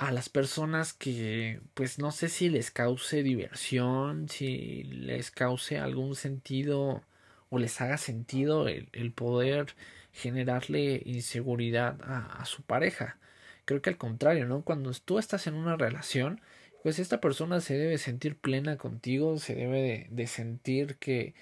a 0.00 0.12
las 0.12 0.30
personas 0.30 0.94
que 0.94 1.60
pues 1.74 1.98
no 1.98 2.10
sé 2.10 2.30
si 2.30 2.48
les 2.48 2.70
cause 2.70 3.22
diversión, 3.22 4.28
si 4.30 4.84
les 4.84 5.30
cause 5.30 5.78
algún 5.78 6.16
sentido 6.16 7.04
o 7.50 7.58
les 7.58 7.80
haga 7.82 7.98
sentido 7.98 8.66
el, 8.68 9.12
poder 9.12 9.74
generarle 10.12 11.02
inseguridad 11.04 11.98
a, 12.02 12.44
su 12.46 12.62
pareja. 12.62 13.18
Creo 13.66 13.82
que 13.82 13.90
al 13.90 13.98
contrario, 13.98 14.46
¿no? 14.46 14.62
Cuando 14.62 14.90
tú 15.04 15.18
estás 15.18 15.46
en 15.46 15.54
una 15.54 15.76
relación, 15.76 16.40
pues 16.82 16.98
esta 16.98 17.20
persona 17.20 17.60
se 17.60 17.76
debe 17.76 17.98
sentir 17.98 18.38
plena 18.38 18.78
contigo, 18.78 19.38
se 19.38 19.54
debe 19.54 19.82
de, 19.82 20.06
de 20.10 20.26
sentir 20.26 20.96
que, 20.96 21.34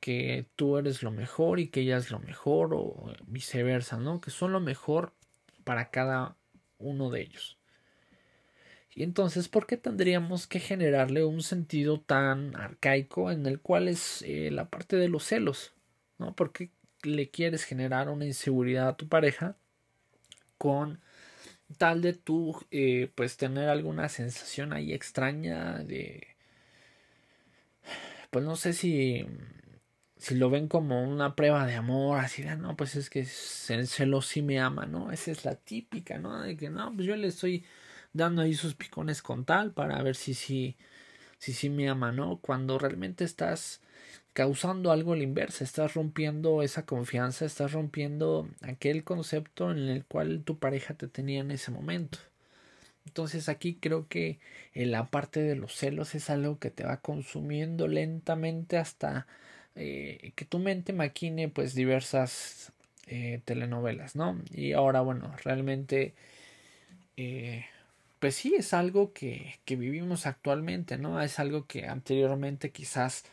que 0.00 0.46
tú 0.56 0.78
eres 0.78 1.02
lo 1.02 1.10
mejor 1.10 1.60
y 1.60 1.68
que 1.68 1.80
ella 1.82 1.98
es 1.98 2.10
lo 2.10 2.20
mejor 2.20 2.70
o 2.74 3.12
viceversa, 3.26 3.98
¿no? 3.98 4.20
Que 4.20 4.30
son 4.30 4.52
lo 4.52 4.60
mejor 4.60 5.14
para 5.64 5.90
cada 5.90 6.36
uno 6.78 7.10
de 7.10 7.22
ellos. 7.22 7.57
Y 8.98 9.04
entonces, 9.04 9.46
¿por 9.48 9.68
qué 9.68 9.76
tendríamos 9.76 10.48
que 10.48 10.58
generarle 10.58 11.24
un 11.24 11.40
sentido 11.40 12.00
tan 12.00 12.56
arcaico 12.56 13.30
en 13.30 13.46
el 13.46 13.60
cual 13.60 13.86
es 13.86 14.22
eh, 14.22 14.50
la 14.50 14.70
parte 14.70 14.96
de 14.96 15.08
los 15.08 15.22
celos? 15.22 15.72
¿No? 16.18 16.34
¿Por 16.34 16.50
qué 16.50 16.72
le 17.04 17.30
quieres 17.30 17.62
generar 17.62 18.08
una 18.08 18.24
inseguridad 18.24 18.88
a 18.88 18.96
tu 18.96 19.08
pareja 19.08 19.56
con 20.58 21.00
tal 21.76 22.02
de 22.02 22.12
tú, 22.12 22.60
eh, 22.72 23.08
pues, 23.14 23.36
tener 23.36 23.68
alguna 23.68 24.08
sensación 24.08 24.72
ahí 24.72 24.92
extraña 24.92 25.78
de, 25.78 26.26
pues, 28.30 28.44
no 28.44 28.56
sé 28.56 28.72
si 28.72 29.24
si 30.16 30.34
lo 30.34 30.50
ven 30.50 30.66
como 30.66 31.04
una 31.04 31.36
prueba 31.36 31.66
de 31.66 31.76
amor, 31.76 32.18
así 32.18 32.42
de, 32.42 32.56
no, 32.56 32.76
pues 32.76 32.96
es 32.96 33.08
que 33.10 33.20
el 33.20 33.86
celo 33.86 34.22
sí 34.22 34.42
me 34.42 34.58
ama, 34.58 34.86
¿no? 34.86 35.12
Esa 35.12 35.30
es 35.30 35.44
la 35.44 35.54
típica, 35.54 36.18
¿no? 36.18 36.42
De 36.42 36.56
que, 36.56 36.70
no, 36.70 36.92
pues 36.92 37.06
yo 37.06 37.14
le 37.14 37.28
estoy 37.28 37.64
dando 38.12 38.42
ahí 38.42 38.54
sus 38.54 38.74
picones 38.74 39.22
con 39.22 39.44
tal 39.44 39.72
para 39.72 40.02
ver 40.02 40.16
si 40.16 40.34
sí 40.34 40.76
si, 41.38 41.52
si, 41.52 41.70
me 41.70 41.88
ama, 41.88 42.12
¿no? 42.12 42.38
Cuando 42.38 42.78
realmente 42.78 43.24
estás 43.24 43.80
causando 44.32 44.92
algo 44.92 45.12
al 45.14 45.22
inverso, 45.22 45.64
estás 45.64 45.94
rompiendo 45.94 46.62
esa 46.62 46.84
confianza, 46.86 47.44
estás 47.44 47.72
rompiendo 47.72 48.48
aquel 48.62 49.04
concepto 49.04 49.70
en 49.70 49.78
el 49.88 50.04
cual 50.04 50.42
tu 50.44 50.58
pareja 50.58 50.94
te 50.94 51.08
tenía 51.08 51.40
en 51.40 51.50
ese 51.50 51.70
momento. 51.70 52.18
Entonces 53.06 53.48
aquí 53.48 53.76
creo 53.80 54.06
que 54.08 54.38
en 54.74 54.90
la 54.92 55.06
parte 55.10 55.40
de 55.40 55.56
los 55.56 55.74
celos 55.74 56.14
es 56.14 56.30
algo 56.30 56.58
que 56.58 56.70
te 56.70 56.84
va 56.84 57.00
consumiendo 57.00 57.88
lentamente 57.88 58.76
hasta 58.76 59.26
eh, 59.74 60.32
que 60.36 60.44
tu 60.44 60.58
mente 60.58 60.92
maquine 60.92 61.48
pues 61.48 61.74
diversas 61.74 62.72
eh, 63.06 63.40
telenovelas, 63.44 64.16
¿no? 64.16 64.40
Y 64.50 64.72
ahora 64.72 65.00
bueno, 65.00 65.34
realmente 65.42 66.14
eh, 67.16 67.64
pues 68.18 68.36
sí, 68.36 68.54
es 68.56 68.74
algo 68.74 69.12
que, 69.12 69.60
que 69.64 69.76
vivimos 69.76 70.26
actualmente, 70.26 70.98
¿no? 70.98 71.20
Es 71.22 71.38
algo 71.38 71.66
que 71.66 71.86
anteriormente 71.86 72.70
quizás 72.70 73.24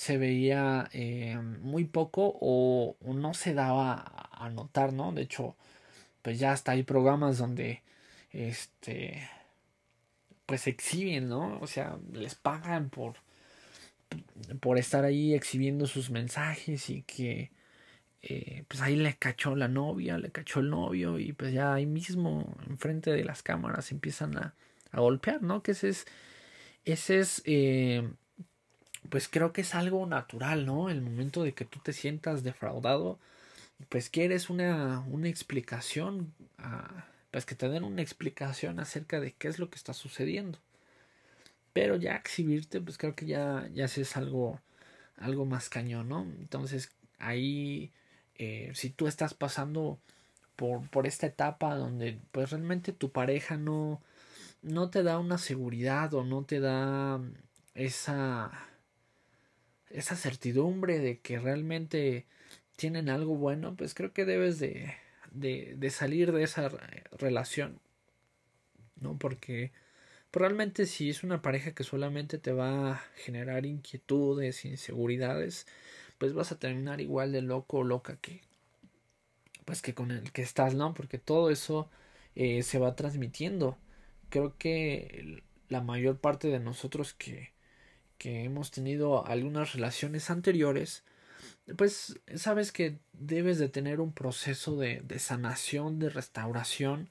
se 0.00 0.18
veía 0.18 0.88
eh, 0.94 1.36
muy 1.36 1.84
poco 1.84 2.38
o, 2.40 2.96
no 3.02 3.34
se 3.34 3.52
daba 3.54 4.30
a 4.32 4.48
notar, 4.50 4.94
¿no? 4.94 5.12
De 5.12 5.22
hecho, 5.22 5.56
pues 6.22 6.38
ya 6.38 6.52
hasta 6.52 6.72
hay 6.72 6.84
programas 6.84 7.38
donde, 7.38 7.82
este, 8.32 9.28
pues 10.46 10.66
exhiben, 10.66 11.28
¿no? 11.28 11.60
O 11.60 11.66
sea, 11.66 11.98
les 12.12 12.34
pagan 12.34 12.90
por, 12.90 13.16
por 14.60 14.78
estar 14.78 15.04
ahí 15.04 15.34
exhibiendo 15.34 15.86
sus 15.86 16.10
mensajes 16.10 16.90
y 16.90 17.02
que 17.02 17.50
eh, 18.22 18.64
pues 18.68 18.80
ahí 18.82 18.96
le 18.96 19.16
cachó 19.16 19.56
la 19.56 19.68
novia, 19.68 20.18
le 20.18 20.30
cachó 20.30 20.60
el 20.60 20.70
novio 20.70 21.18
y 21.18 21.32
pues 21.32 21.52
ya 21.52 21.74
ahí 21.74 21.86
mismo, 21.86 22.56
enfrente 22.68 23.10
de 23.12 23.24
las 23.24 23.42
cámaras, 23.42 23.92
empiezan 23.92 24.36
a, 24.38 24.54
a 24.92 25.00
golpear, 25.00 25.42
¿no? 25.42 25.62
Que 25.62 25.72
ese 25.72 25.88
es 25.90 26.06
ese 26.84 27.20
es, 27.20 27.42
eh, 27.46 28.08
pues 29.10 29.28
creo 29.28 29.52
que 29.52 29.62
es 29.62 29.74
algo 29.74 30.06
natural, 30.06 30.66
¿no? 30.66 30.90
El 30.90 31.02
momento 31.02 31.42
de 31.42 31.52
que 31.54 31.64
tú 31.64 31.80
te 31.80 31.92
sientas 31.92 32.42
defraudado, 32.44 33.18
pues 33.88 34.10
quieres 34.10 34.50
una, 34.50 35.00
una 35.10 35.28
explicación, 35.28 36.34
ah, 36.58 37.06
pues 37.30 37.46
que 37.46 37.54
te 37.56 37.68
den 37.68 37.84
una 37.84 38.02
explicación 38.02 38.80
acerca 38.80 39.20
de 39.20 39.32
qué 39.34 39.48
es 39.48 39.58
lo 39.58 39.70
que 39.70 39.76
está 39.76 39.94
sucediendo. 39.94 40.60
Pero 41.72 41.96
ya 41.96 42.16
exhibirte, 42.16 42.80
pues 42.80 42.98
creo 42.98 43.14
que 43.14 43.26
ya, 43.26 43.68
ya 43.72 43.84
es 43.84 44.16
algo, 44.16 44.60
algo 45.16 45.46
más 45.46 45.68
cañón, 45.68 46.08
¿no? 46.08 46.22
Entonces 46.40 46.90
ahí, 47.18 47.92
eh, 48.42 48.70
si 48.74 48.88
tú 48.88 49.06
estás 49.06 49.34
pasando 49.34 49.98
por, 50.56 50.88
por 50.88 51.06
esta 51.06 51.26
etapa 51.26 51.74
donde 51.74 52.18
pues 52.32 52.50
realmente 52.50 52.94
tu 52.94 53.12
pareja 53.12 53.58
no, 53.58 54.00
no 54.62 54.88
te 54.88 55.02
da 55.02 55.18
una 55.18 55.36
seguridad 55.36 56.14
o 56.14 56.24
no 56.24 56.44
te 56.44 56.58
da 56.58 57.20
esa 57.74 58.50
esa 59.90 60.16
certidumbre 60.16 61.00
de 61.00 61.18
que 61.18 61.38
realmente 61.38 62.24
tienen 62.76 63.10
algo 63.10 63.36
bueno, 63.36 63.74
pues 63.76 63.92
creo 63.92 64.14
que 64.14 64.24
debes 64.24 64.58
de, 64.58 64.94
de, 65.32 65.90
salir 65.90 66.32
de 66.32 66.42
esa 66.44 66.70
relación, 67.18 67.78
¿no? 68.96 69.18
Porque 69.18 69.72
realmente 70.32 70.86
si 70.86 71.10
es 71.10 71.24
una 71.24 71.42
pareja 71.42 71.72
que 71.72 71.84
solamente 71.84 72.38
te 72.38 72.52
va 72.52 72.92
a 72.92 73.04
generar 73.16 73.66
inquietudes, 73.66 74.64
inseguridades, 74.64 75.66
pues 76.20 76.34
vas 76.34 76.52
a 76.52 76.58
terminar 76.58 77.00
igual 77.00 77.32
de 77.32 77.40
loco 77.40 77.78
o 77.78 77.84
loca 77.84 78.18
que 78.18 78.42
pues 79.64 79.82
que 79.82 79.94
con 79.94 80.10
el 80.10 80.32
que 80.32 80.42
estás, 80.42 80.74
¿no? 80.74 80.92
Porque 80.94 81.18
todo 81.18 81.50
eso 81.50 81.88
eh, 82.34 82.62
se 82.62 82.78
va 82.78 82.94
transmitiendo. 82.94 83.78
Creo 84.28 84.56
que 84.58 85.42
la 85.68 85.80
mayor 85.80 86.18
parte 86.18 86.48
de 86.48 86.60
nosotros 86.60 87.14
que, 87.14 87.52
que 88.18 88.44
hemos 88.44 88.70
tenido 88.70 89.26
algunas 89.26 89.72
relaciones 89.72 90.28
anteriores, 90.28 91.04
pues 91.78 92.20
sabes 92.34 92.72
que 92.72 92.98
debes 93.12 93.58
de 93.58 93.68
tener 93.68 94.00
un 94.00 94.12
proceso 94.12 94.76
de, 94.76 95.02
sanación, 95.18 95.98
de 95.98 96.10
restauración, 96.10 97.08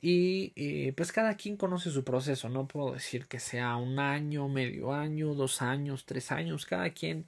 y 0.00 0.52
eh, 0.56 0.92
pues 0.96 1.12
cada 1.12 1.36
quien 1.36 1.56
conoce 1.56 1.90
su 1.90 2.04
proceso, 2.04 2.48
no 2.48 2.68
puedo 2.68 2.92
decir 2.92 3.26
que 3.26 3.40
sea 3.40 3.76
un 3.76 3.98
año, 3.98 4.48
medio 4.48 4.92
año, 4.92 5.34
dos 5.34 5.62
años, 5.62 6.06
tres 6.06 6.30
años, 6.30 6.66
cada 6.66 6.90
quien 6.90 7.26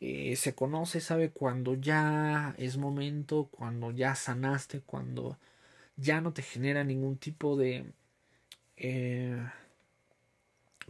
eh, 0.00 0.36
se 0.36 0.54
conoce, 0.54 1.00
sabe 1.00 1.30
cuando 1.30 1.74
ya 1.74 2.54
es 2.58 2.78
momento, 2.78 3.48
cuando 3.50 3.90
ya 3.90 4.14
sanaste, 4.14 4.80
cuando 4.80 5.38
ya 5.96 6.20
no 6.22 6.32
te 6.32 6.42
genera 6.42 6.84
ningún 6.84 7.18
tipo 7.18 7.56
de 7.56 7.92
eh, 8.76 9.36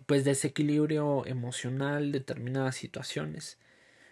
pues 0.07 0.25
desequilibrio 0.25 1.27
emocional, 1.27 2.13
determinadas 2.13 2.77
situaciones. 2.77 3.59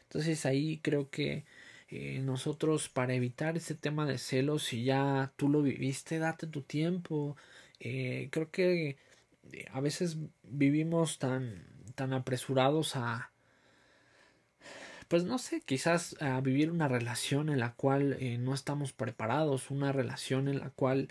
Entonces 0.05 0.47
ahí 0.47 0.79
creo 0.83 1.11
que 1.11 1.45
eh, 1.91 2.21
nosotros 2.21 2.89
para 2.89 3.15
evitar 3.15 3.57
ese 3.57 3.75
tema 3.75 4.07
de 4.07 4.19
celos, 4.19 4.65
si 4.65 4.85
ya 4.85 5.33
tú 5.37 5.49
lo 5.49 5.63
viviste, 5.63 6.19
date 6.19 6.47
tu 6.49 6.63
tiempo. 6.63 7.37
Creo 7.81 8.51
que 8.51 8.99
a 9.73 9.81
veces 9.81 10.19
vivimos 10.43 11.19
tan, 11.19 11.65
tan 11.95 12.13
apresurados 12.13 12.97
a, 12.97 13.31
pues 15.09 15.25
no 15.25 15.39
sé, 15.39 15.61
quizás 15.63 16.17
a 16.21 16.41
vivir 16.41 16.71
una 16.71 16.89
relación 16.89 17.49
en 17.49 17.61
la 17.61 17.75
cual 17.75 18.19
no 18.41 18.55
estamos 18.55 18.93
preparados, 18.93 19.71
una 19.71 19.93
relación 19.93 20.49
en 20.49 20.59
la 20.61 20.71
cual 20.71 21.09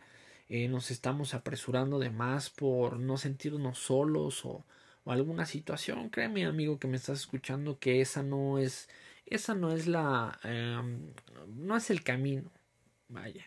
nos 0.50 0.92
estamos 0.92 1.34
apresurando 1.34 2.00
de 2.00 2.10
más 2.10 2.50
por 2.50 3.00
no 3.00 3.18
sentirnos 3.18 3.80
solos 3.80 4.46
o, 4.46 4.66
o 5.04 5.12
alguna 5.12 5.46
situación. 5.46 6.10
Créeme, 6.10 6.46
amigo, 6.46 6.80
que 6.80 6.88
me 6.88 6.98
estás 6.98 7.20
escuchando, 7.22 7.80
que 7.80 8.02
esa 8.02 8.24
no 8.24 8.60
es 8.60 8.88
esa 9.28 9.56
no 9.56 9.72
es 9.74 9.88
la 9.88 10.40
em, 10.44 11.14
no 11.48 11.76
es 11.78 11.90
el 11.90 12.04
camino 12.04 12.52
vaya 13.10 13.46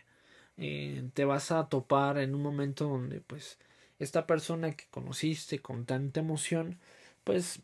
eh, 0.57 1.09
te 1.13 1.25
vas 1.25 1.51
a 1.51 1.69
topar 1.69 2.17
en 2.19 2.35
un 2.35 2.41
momento 2.43 2.87
donde 2.87 3.21
pues 3.21 3.59
esta 3.99 4.27
persona 4.27 4.71
que 4.75 4.85
conociste 4.91 5.59
con 5.59 5.85
tanta 5.85 6.19
emoción 6.19 6.79
pues 7.23 7.61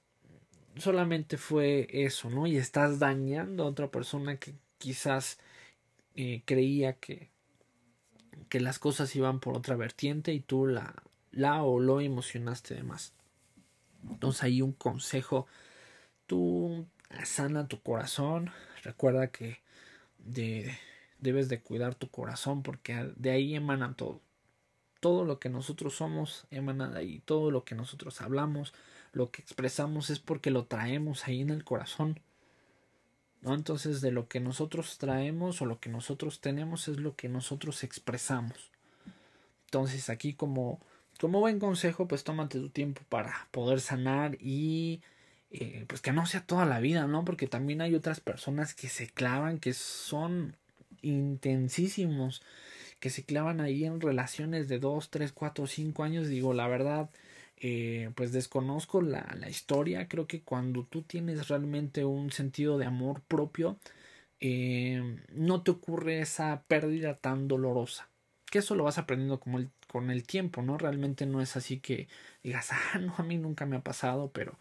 solamente 0.79 1.37
fue 1.37 1.87
eso 1.91 2.29
no 2.29 2.47
y 2.47 2.57
estás 2.57 2.99
dañando 2.99 3.63
a 3.63 3.67
otra 3.67 3.89
persona 3.89 4.37
que 4.37 4.53
quizás 4.77 5.39
eh, 6.15 6.41
creía 6.45 6.93
que 6.93 7.29
que 8.49 8.59
las 8.59 8.79
cosas 8.79 9.15
iban 9.15 9.39
por 9.39 9.57
otra 9.57 9.75
vertiente 9.75 10.33
y 10.33 10.39
tú 10.39 10.67
la 10.67 11.03
la 11.31 11.63
o 11.63 11.79
lo 11.79 12.01
emocionaste 12.01 12.75
de 12.75 12.83
más 12.83 13.13
entonces 14.09 14.43
ahí 14.43 14.61
un 14.61 14.73
consejo 14.73 15.47
tú 16.27 16.87
sana 17.25 17.67
tu 17.67 17.81
corazón. 17.81 18.51
Recuerda 18.83 19.27
que 19.27 19.59
debes 21.19 21.49
de 21.49 21.61
cuidar 21.61 21.95
tu 21.95 22.09
corazón 22.09 22.63
porque 22.63 23.11
de 23.15 23.31
ahí 23.31 23.55
emana 23.55 23.95
todo. 23.95 24.21
Todo 24.99 25.25
lo 25.25 25.39
que 25.39 25.49
nosotros 25.49 25.95
somos 25.95 26.47
emana 26.51 26.89
de 26.89 26.99
ahí. 26.99 27.19
Todo 27.25 27.51
lo 27.51 27.63
que 27.63 27.75
nosotros 27.75 28.21
hablamos, 28.21 28.73
lo 29.13 29.32
que 29.32 29.41
expresamos 29.41 30.10
es 30.10 30.20
porque 30.20 30.52
lo 30.52 30.65
traemos 30.65 31.28
ahí 31.28 31.41
en 31.41 31.50
el 31.50 31.63
corazón. 31.63 32.20
¿no? 33.41 33.54
Entonces 33.54 34.02
de 34.02 34.12
lo 34.12 34.28
que 34.28 34.39
nosotros 34.39 34.98
traemos 34.98 35.62
o 35.62 35.65
lo 35.65 35.80
que 35.80 35.89
nosotros 35.89 36.41
tenemos 36.41 36.88
es 36.88 36.98
lo 37.00 37.15
que 37.15 37.30
nosotros 37.30 37.84
expresamos. 37.84 38.72
Entonces 39.65 40.10
aquí 40.10 40.34
como, 40.34 40.80
como 41.20 41.39
buen 41.39 41.60
consejo 41.60 42.08
pues 42.08 42.24
tómate 42.24 42.60
tu 42.60 42.70
tiempo 42.70 43.02
para 43.10 43.48
poder 43.52 43.82
sanar 43.82 44.38
y 44.39 45.02
eh, 45.50 45.86
pues 45.88 46.02
que 46.02 46.12
no 46.12 46.26
sea 46.26 46.46
toda 46.46 46.65
la 46.65 46.80
vida, 46.80 47.08
¿no? 47.08 47.24
Porque 47.24 47.48
también 47.48 47.82
hay 47.82 47.96
otras 47.96 48.20
personas 48.20 48.74
que 48.74 48.89
se 48.89 49.08
clavan, 49.08 49.60
que 49.60 49.74
son 49.74 50.56
intensísimos, 51.02 52.41
que 53.00 53.10
se 53.10 53.24
clavan 53.24 53.62
ahí 53.62 53.86
en 53.86 54.02
relaciones 54.02 54.67
de 54.67 54.80
2, 54.80 55.10
3, 55.10 55.32
4, 55.32 55.67
5 55.67 56.04
años. 56.04 56.28
Digo, 56.28 56.54
la 56.54 56.67
verdad, 56.67 57.10
eh, 57.60 58.12
pues 58.15 58.32
desconozco 58.32 59.02
la, 59.02 59.36
la, 59.39 59.50
historia. 59.50 60.08
Creo 60.08 60.28
que 60.28 60.43
cuando 60.43 60.86
tú 60.86 61.02
tienes 61.02 61.48
realmente 61.48 62.06
un 62.06 62.32
sentido 62.32 62.78
de 62.78 62.86
amor 62.86 63.22
propio, 63.22 63.80
eh, 64.39 65.17
no 65.34 65.63
te 65.63 65.72
ocurre 65.72 66.22
esa 66.22 66.63
pérdida 66.67 67.17
tan 67.17 67.48
dolorosa. 67.48 68.10
Que 68.52 68.60
eso 68.60 68.76
lo 68.76 68.84
vas 68.84 68.98
aprendiendo 68.98 69.39
como 69.39 69.60
con 69.88 70.12
el 70.12 70.24
tiempo, 70.24 70.62
¿no? 70.62 70.78
Realmente 70.78 71.26
no 71.26 71.41
es 71.41 71.58
así 71.58 71.80
que 71.80 72.08
digas, 72.43 72.70
ah, 72.72 73.00
no, 73.00 73.15
a 73.17 73.24
mí 73.24 73.38
nunca 73.38 73.65
me 73.65 73.78
ha 73.78 73.82
pasado, 73.84 74.32
pero 74.32 74.58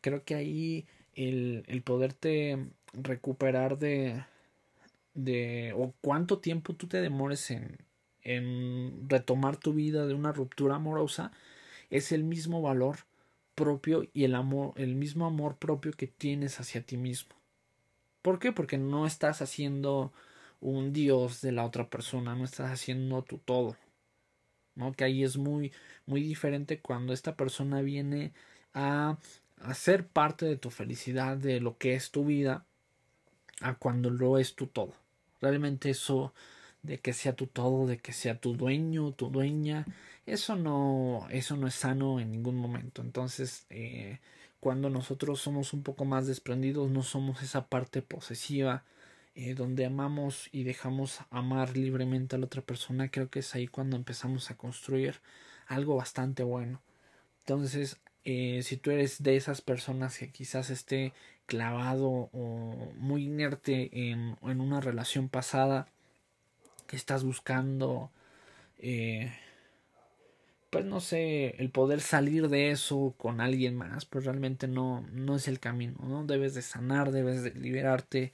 creo 0.00 0.24
que 0.24 0.34
ahí 0.34 0.86
el, 1.14 1.64
el 1.68 1.82
poderte 1.82 2.58
recuperar 2.94 3.78
de, 3.78 4.24
de 5.14 5.74
o 5.76 5.94
cuánto 6.00 6.38
tiempo 6.40 6.74
tú 6.74 6.88
te 6.88 7.00
demores 7.02 7.50
en, 7.50 7.78
en 8.22 9.08
retomar 9.08 9.56
tu 9.56 9.74
vida 9.74 10.06
de 10.06 10.14
una 10.14 10.32
ruptura 10.32 10.76
amorosa 10.76 11.32
es 11.90 12.12
el 12.12 12.24
mismo 12.24 12.62
valor 12.62 13.00
propio 13.54 14.04
y 14.12 14.24
el 14.24 14.34
amor 14.34 14.72
el 14.76 14.94
mismo 14.94 15.26
amor 15.26 15.56
propio 15.56 15.92
que 15.92 16.06
tienes 16.06 16.60
hacia 16.60 16.82
ti 16.82 16.96
mismo 16.96 17.34
¿por 18.22 18.38
qué? 18.38 18.52
porque 18.52 18.78
no 18.78 19.06
estás 19.06 19.42
haciendo 19.42 20.12
un 20.60 20.92
dios 20.92 21.40
de 21.40 21.52
la 21.52 21.64
otra 21.64 21.90
persona 21.90 22.34
no 22.34 22.44
estás 22.44 22.70
haciendo 22.70 23.22
tu 23.22 23.38
todo 23.38 23.76
¿no? 24.74 24.92
que 24.92 25.04
ahí 25.04 25.24
es 25.24 25.36
muy 25.36 25.72
muy 26.06 26.22
diferente 26.22 26.80
cuando 26.80 27.12
esta 27.12 27.36
persona 27.36 27.82
viene 27.82 28.32
a 28.74 29.18
hacer 29.60 30.06
parte 30.06 30.46
de 30.46 30.56
tu 30.56 30.70
felicidad, 30.70 31.36
de 31.36 31.60
lo 31.60 31.76
que 31.78 31.94
es 31.94 32.10
tu 32.10 32.24
vida, 32.24 32.64
a 33.60 33.74
cuando 33.74 34.10
lo 34.10 34.38
es 34.38 34.54
tu 34.54 34.66
todo. 34.66 34.94
Realmente 35.40 35.90
eso 35.90 36.34
de 36.82 36.98
que 37.00 37.12
sea 37.12 37.34
tu 37.34 37.46
todo, 37.46 37.86
de 37.86 37.98
que 37.98 38.12
sea 38.12 38.40
tu 38.40 38.54
dueño, 38.56 39.12
tu 39.12 39.30
dueña, 39.30 39.86
eso 40.26 40.56
no, 40.56 41.26
eso 41.30 41.56
no 41.56 41.66
es 41.66 41.74
sano 41.74 42.20
en 42.20 42.30
ningún 42.30 42.56
momento. 42.56 43.02
Entonces, 43.02 43.66
eh, 43.70 44.20
cuando 44.60 44.90
nosotros 44.90 45.40
somos 45.40 45.72
un 45.72 45.82
poco 45.82 46.04
más 46.04 46.26
desprendidos, 46.26 46.90
no 46.90 47.02
somos 47.02 47.42
esa 47.42 47.68
parte 47.68 48.02
posesiva, 48.02 48.84
eh, 49.34 49.54
donde 49.54 49.86
amamos 49.86 50.48
y 50.52 50.64
dejamos 50.64 51.20
amar 51.30 51.76
libremente 51.76 52.36
a 52.36 52.38
la 52.38 52.46
otra 52.46 52.62
persona, 52.62 53.10
creo 53.10 53.30
que 53.30 53.40
es 53.40 53.54
ahí 53.54 53.66
cuando 53.68 53.96
empezamos 53.96 54.50
a 54.50 54.56
construir 54.56 55.20
algo 55.66 55.96
bastante 55.96 56.42
bueno. 56.42 56.82
Entonces, 57.40 58.00
eh, 58.24 58.62
si 58.62 58.76
tú 58.76 58.90
eres 58.90 59.22
de 59.22 59.36
esas 59.36 59.62
personas 59.62 60.18
que 60.18 60.30
quizás 60.30 60.70
esté 60.70 61.14
clavado 61.46 62.08
o 62.32 62.92
muy 62.96 63.24
inerte 63.24 64.10
en, 64.10 64.36
en 64.42 64.60
una 64.60 64.80
relación 64.80 65.28
pasada, 65.28 65.88
que 66.90 66.96
estás 66.96 67.22
buscando, 67.22 68.10
eh, 68.78 69.32
pues 70.70 70.84
no 70.84 70.98
sé, 70.98 71.54
el 71.58 71.70
poder 71.70 72.00
salir 72.00 72.48
de 72.48 72.72
eso 72.72 73.14
con 73.16 73.40
alguien 73.40 73.76
más, 73.76 74.06
pues 74.06 74.24
realmente 74.24 74.66
no, 74.66 75.02
no 75.12 75.36
es 75.36 75.46
el 75.46 75.60
camino, 75.60 75.94
¿no? 76.02 76.24
Debes 76.24 76.54
de 76.54 76.62
sanar, 76.62 77.12
debes 77.12 77.44
de 77.44 77.52
liberarte 77.54 78.32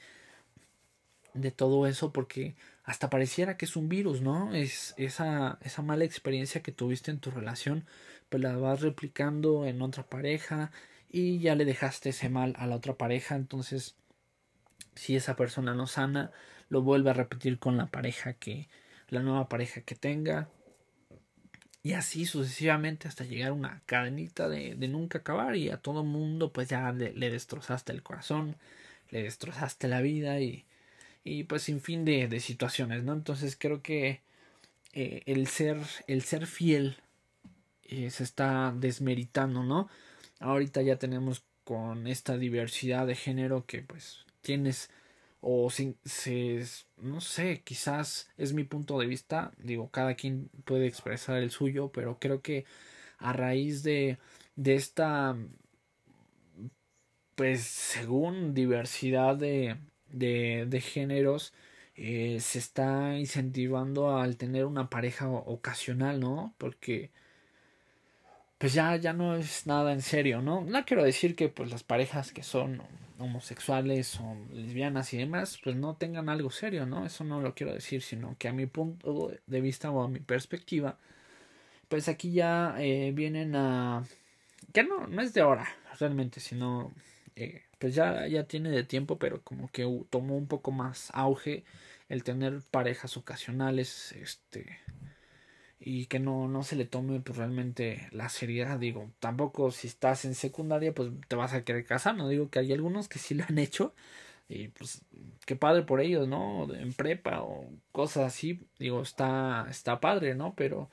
de 1.35 1.51
todo 1.51 1.87
eso 1.87 2.15
porque 2.15 2.55
hasta 2.85 3.11
pareciera 3.11 3.59
que 3.59 3.67
es 3.67 3.77
un 3.77 3.91
virus, 3.91 4.23
¿no? 4.23 4.55
Es 4.55 4.95
esa, 4.97 5.59
esa 5.61 5.83
mala 5.83 6.07
experiencia 6.07 6.63
que 6.63 6.73
tuviste 6.73 7.11
en 7.11 7.21
tu 7.21 7.31
relación 7.31 7.85
pues 8.31 8.43
la 8.43 8.57
vas 8.57 8.81
replicando 8.81 9.67
en 9.67 9.83
otra 9.83 10.05
pareja 10.05 10.71
y 11.11 11.41
ya 11.41 11.55
le 11.57 11.67
dejaste 11.67 12.09
ese 12.09 12.31
mal 12.31 12.55
a 12.57 12.67
la 12.67 12.77
otra 12.77 12.95
pareja, 12.95 13.37
entonces 13.37 13.97
si 14.95 15.15
esa 15.15 15.37
persona 15.37 15.75
no 15.75 15.87
sana, 15.87 16.33
lo 16.69 16.83
vuelve 16.83 17.11
a 17.11 17.15
repetir 17.15 17.59
con 17.59 17.77
la 17.77 17.87
pareja 17.87 18.35
que 18.35 18.69
la 19.09 19.21
nueva 19.21 19.49
pareja 19.49 19.81
que 19.83 19.95
tenga 19.95 20.49
y 21.87 21.93
así 21.93 22.27
sucesivamente 22.27 23.07
hasta 23.07 23.23
llegar 23.23 23.51
a 23.51 23.53
una 23.53 23.81
cadenita 23.87 24.49
de, 24.49 24.75
de 24.75 24.89
nunca 24.89 25.19
acabar 25.19 25.55
y 25.55 25.71
a 25.71 25.77
todo 25.77 26.03
mundo 26.03 26.53
pues 26.53 26.69
ya 26.69 26.91
le, 26.91 27.31
destrozaste 27.31 27.93
el 27.93 28.03
corazón, 28.03 28.57
le 29.11 29.23
destrozaste 29.23 29.87
la 29.87 30.01
vida 30.01 30.41
y, 30.41 30.65
y 31.23 31.45
pues 31.45 31.63
sin 31.63 31.81
fin 31.81 32.05
de, 32.05 32.27
de 32.27 32.41
situaciones, 32.41 33.05
¿no? 33.05 33.13
Entonces 33.13 33.57
creo 33.57 33.83
que 33.83 34.21
eh, 34.95 35.23
el 35.27 35.47
ser 35.47 35.79
el 36.09 36.23
ser 36.23 36.49
fiel 36.49 36.97
eh, 37.85 38.11
se 38.11 38.25
está 38.25 38.75
desmeritando, 38.77 39.63
¿no? 39.63 39.89
Ahorita 40.41 40.83
ya 40.83 40.97
tenemos 40.97 41.45
con 41.63 42.09
esta 42.09 42.37
diversidad 42.37 43.07
de 43.07 43.15
género 43.15 43.65
que 43.65 43.83
pues 43.83 44.25
tienes 44.43 44.91
o 45.49 45.71
si, 45.71 45.97
se, 46.05 46.63
no 46.99 47.21
sé, 47.21 47.63
quizás 47.65 48.29
es 48.37 48.53
mi 48.53 48.65
punto 48.65 48.99
de 48.99 49.07
vista, 49.07 49.53
digo, 49.59 49.91
cada 49.91 50.15
quien 50.17 50.51
puede 50.65 50.87
expresar 50.87 51.37
el 51.39 51.51
suyo, 51.53 51.91
pero 51.93 52.19
creo 52.19 52.43
que 52.43 52.65
a 53.19 53.33
raíz 53.33 53.83
de, 53.85 54.19
de 54.57 54.75
esta, 54.77 55.37
pues 57.35 57.63
según 57.65 58.55
diversidad 58.55 59.37
de, 59.37 59.77
de, 60.09 60.67
de 60.69 60.81
géneros, 60.81 61.53
eh, 61.95 62.39
se 62.41 62.59
está 62.59 63.17
incentivando 63.19 64.17
al 64.17 64.37
tener 64.37 64.65
una 64.67 64.89
pareja 64.91 65.29
ocasional, 65.31 66.21
¿no? 66.21 66.55
Porque 66.59 67.11
pues 68.59 68.73
ya, 68.73 68.97
ya 68.97 69.13
no 69.13 69.37
es 69.37 69.67
nada 69.67 69.93
en 69.93 70.03
serio, 70.03 70.41
¿no? 70.43 70.63
No 70.63 70.85
quiero 70.85 71.05
decir 71.05 71.37
que 71.37 71.49
pues 71.49 71.71
las 71.71 71.83
parejas 71.83 72.33
que 72.33 72.43
son 72.43 72.83
homosexuales 73.19 74.19
o 74.21 74.37
lesbianas 74.53 75.13
y 75.13 75.19
demás, 75.19 75.59
pues 75.63 75.77
no 75.77 75.97
tengan 75.97 76.29
algo 76.29 76.51
serio, 76.51 76.87
¿no? 76.87 77.07
Eso 77.07 77.25
no 77.25 77.41
lo 77.41 77.55
quiero 77.55 77.73
decir, 77.75 78.03
sino 78.03 78.37
que 78.39 78.49
a 78.49 78.53
mi 78.53 78.67
punto 78.67 79.33
de 79.47 79.61
vista 79.61 79.91
o 79.91 80.03
a 80.03 80.09
mi 80.09 80.21
perspectiva, 80.21 80.99
pues 81.89 82.09
aquí 82.09 82.33
ya 82.33 82.75
eh, 82.79 83.13
vienen 83.15 83.57
a... 83.57 84.05
que 84.73 84.85
no, 84.85 85.07
no 85.07 85.23
es 85.23 85.35
de 85.35 85.43
ahora, 85.43 85.69
realmente, 85.99 86.41
sino... 86.41 86.93
Eh, 87.37 87.63
pues 87.79 87.95
ya, 87.95 88.27
ya 88.27 88.45
tiene 88.45 88.71
de 88.71 88.85
tiempo, 88.85 89.19
pero 89.19 89.43
como 89.43 89.69
que 89.71 89.83
tomó 90.11 90.37
un 90.37 90.47
poco 90.49 90.73
más 90.73 91.11
auge 91.13 91.65
el 92.09 92.25
tener 92.25 92.63
parejas 92.71 93.17
ocasionales, 93.17 94.13
este 94.13 94.79
y 95.79 96.07
que 96.07 96.19
no, 96.19 96.49
no 96.49 96.63
se 96.63 96.77
le 96.77 96.87
tome 96.87 97.21
pues, 97.21 97.39
realmente 97.39 98.09
la 98.13 98.29
seriedad. 98.29 98.79
Digo, 98.79 99.11
tampoco 99.21 99.71
si 99.71 99.89
estás 99.89 100.25
en 100.25 100.35
secundaria, 100.35 100.95
pues 100.95 101.11
te 101.29 101.37
vas 101.37 101.53
a 101.53 101.65
querer 101.65 101.85
casar. 101.85 102.17
No 102.17 102.29
digo 102.29 102.51
que 102.51 102.59
hay 102.61 102.73
algunos 102.73 103.09
que 103.09 103.19
sí 103.19 103.35
lo 103.35 103.45
han 103.49 103.59
hecho. 103.59 103.95
Y 104.49 104.69
pues 104.69 105.03
qué 105.45 105.57
padre 105.57 105.83
por 105.83 106.01
ellos, 106.01 106.29
¿no? 106.29 106.73
En 106.75 106.93
prepa 106.93 107.43
o 107.43 107.67
cosas 107.93 108.27
así. 108.27 108.61
Digo, 108.79 109.03
está, 109.03 109.67
está 109.71 110.01
padre, 110.01 110.35
¿no? 110.35 110.55
Pero, 110.55 110.91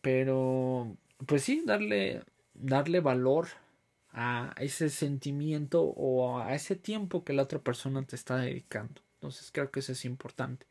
pero, 0.00 0.96
pues 1.26 1.42
sí, 1.44 1.62
darle, 1.64 2.22
darle 2.54 3.00
valor 3.00 3.48
a 4.12 4.54
ese 4.58 4.90
sentimiento 4.90 5.82
o 5.84 6.38
a 6.40 6.54
ese 6.54 6.76
tiempo 6.76 7.24
que 7.24 7.32
la 7.32 7.42
otra 7.44 7.60
persona 7.60 8.04
te 8.04 8.16
está 8.16 8.36
dedicando. 8.36 9.00
Entonces 9.14 9.50
creo 9.52 9.70
que 9.70 9.80
eso 9.80 9.92
es 9.92 10.04
importante. 10.04 10.66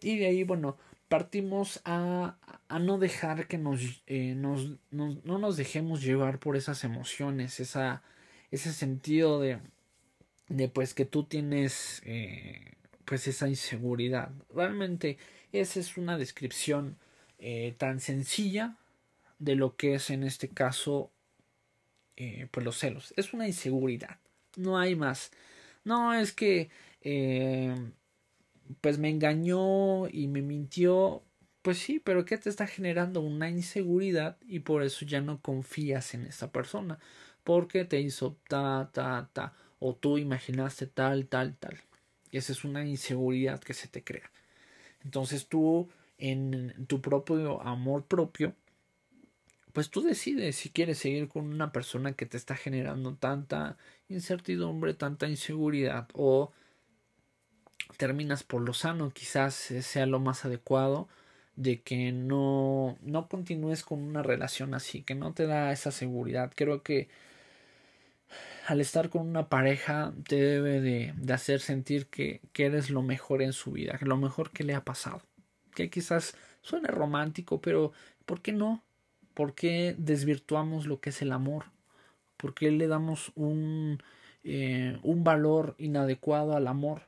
Y 0.00 0.18
de 0.18 0.26
ahí, 0.26 0.44
bueno, 0.44 0.76
partimos 1.08 1.80
a, 1.84 2.36
a 2.68 2.78
no 2.78 2.98
dejar 2.98 3.46
que 3.46 3.58
nos, 3.58 4.02
eh, 4.06 4.34
nos, 4.34 4.72
nos, 4.90 5.24
no 5.24 5.38
nos 5.38 5.56
dejemos 5.56 6.02
llevar 6.02 6.38
por 6.38 6.56
esas 6.56 6.84
emociones, 6.84 7.60
esa, 7.60 8.02
ese 8.50 8.72
sentido 8.72 9.40
de, 9.40 9.58
de 10.48 10.68
pues 10.68 10.94
que 10.94 11.04
tú 11.04 11.24
tienes 11.24 12.02
eh, 12.04 12.74
pues 13.04 13.28
esa 13.28 13.48
inseguridad. 13.48 14.30
Realmente 14.52 15.18
esa 15.52 15.78
es 15.80 15.96
una 15.96 16.18
descripción 16.18 16.98
eh, 17.38 17.74
tan 17.78 18.00
sencilla 18.00 18.76
de 19.38 19.54
lo 19.54 19.76
que 19.76 19.94
es 19.94 20.10
en 20.10 20.24
este 20.24 20.48
caso 20.48 21.10
pues 22.50 22.64
los 22.64 22.78
celos. 22.78 23.12
Es 23.18 23.34
una 23.34 23.46
inseguridad, 23.46 24.18
no 24.56 24.78
hay 24.78 24.96
más. 24.96 25.32
No 25.84 26.14
es 26.14 26.32
que 26.32 26.70
pues 28.80 28.98
me 28.98 29.10
engañó 29.10 30.08
y 30.08 30.28
me 30.28 30.42
mintió, 30.42 31.22
pues 31.62 31.78
sí, 31.78 32.00
pero 32.00 32.24
¿qué 32.24 32.38
te 32.38 32.48
está 32.48 32.66
generando? 32.66 33.20
Una 33.20 33.50
inseguridad 33.50 34.38
y 34.46 34.60
por 34.60 34.82
eso 34.82 35.04
ya 35.04 35.20
no 35.20 35.40
confías 35.40 36.14
en 36.14 36.26
esa 36.26 36.52
persona, 36.52 36.98
porque 37.44 37.84
te 37.84 38.00
hizo 38.00 38.36
ta, 38.48 38.90
ta, 38.92 39.30
ta, 39.32 39.54
o 39.78 39.94
tú 39.94 40.18
imaginaste 40.18 40.86
tal, 40.86 41.26
tal, 41.26 41.56
tal. 41.56 41.80
Y 42.30 42.38
esa 42.38 42.52
es 42.52 42.64
una 42.64 42.84
inseguridad 42.86 43.60
que 43.60 43.74
se 43.74 43.88
te 43.88 44.04
crea. 44.04 44.30
Entonces 45.04 45.48
tú, 45.48 45.88
en 46.18 46.86
tu 46.86 47.00
propio 47.00 47.62
amor 47.62 48.06
propio, 48.06 48.54
pues 49.72 49.90
tú 49.90 50.00
decides 50.00 50.56
si 50.56 50.70
quieres 50.70 50.98
seguir 50.98 51.28
con 51.28 51.52
una 51.52 51.70
persona 51.70 52.14
que 52.14 52.24
te 52.24 52.38
está 52.38 52.56
generando 52.56 53.14
tanta 53.16 53.76
incertidumbre, 54.08 54.94
tanta 54.94 55.28
inseguridad 55.28 56.08
o 56.14 56.52
terminas 57.96 58.42
por 58.44 58.62
lo 58.62 58.74
sano, 58.74 59.10
quizás 59.10 59.54
sea 59.54 60.06
lo 60.06 60.20
más 60.20 60.44
adecuado 60.44 61.08
de 61.56 61.80
que 61.80 62.12
no, 62.12 62.98
no 63.02 63.28
continúes 63.28 63.82
con 63.82 64.00
una 64.02 64.22
relación 64.22 64.74
así, 64.74 65.02
que 65.02 65.14
no 65.14 65.32
te 65.32 65.46
da 65.46 65.72
esa 65.72 65.90
seguridad. 65.90 66.52
Creo 66.54 66.82
que 66.82 67.08
al 68.66 68.80
estar 68.80 69.08
con 69.10 69.26
una 69.28 69.48
pareja 69.48 70.12
te 70.28 70.36
debe 70.36 70.80
de, 70.80 71.14
de 71.16 71.32
hacer 71.32 71.60
sentir 71.60 72.06
que, 72.08 72.40
que, 72.52 72.66
eres 72.66 72.90
lo 72.90 73.02
mejor 73.02 73.42
en 73.42 73.52
su 73.52 73.72
vida, 73.72 73.98
lo 74.02 74.16
mejor 74.16 74.50
que 74.50 74.64
le 74.64 74.74
ha 74.74 74.84
pasado. 74.84 75.22
Que 75.74 75.90
quizás 75.90 76.36
suene 76.62 76.88
romántico, 76.88 77.60
pero 77.60 77.92
¿por 78.26 78.42
qué 78.42 78.52
no? 78.52 78.82
¿Por 79.34 79.54
qué 79.54 79.94
desvirtuamos 79.98 80.86
lo 80.86 81.00
que 81.00 81.10
es 81.10 81.22
el 81.22 81.32
amor? 81.32 81.66
¿Por 82.36 82.54
qué 82.54 82.70
le 82.70 82.86
damos 82.86 83.32
un, 83.34 84.02
eh, 84.44 84.98
un 85.02 85.24
valor 85.24 85.74
inadecuado 85.78 86.56
al 86.56 86.66
amor? 86.66 87.02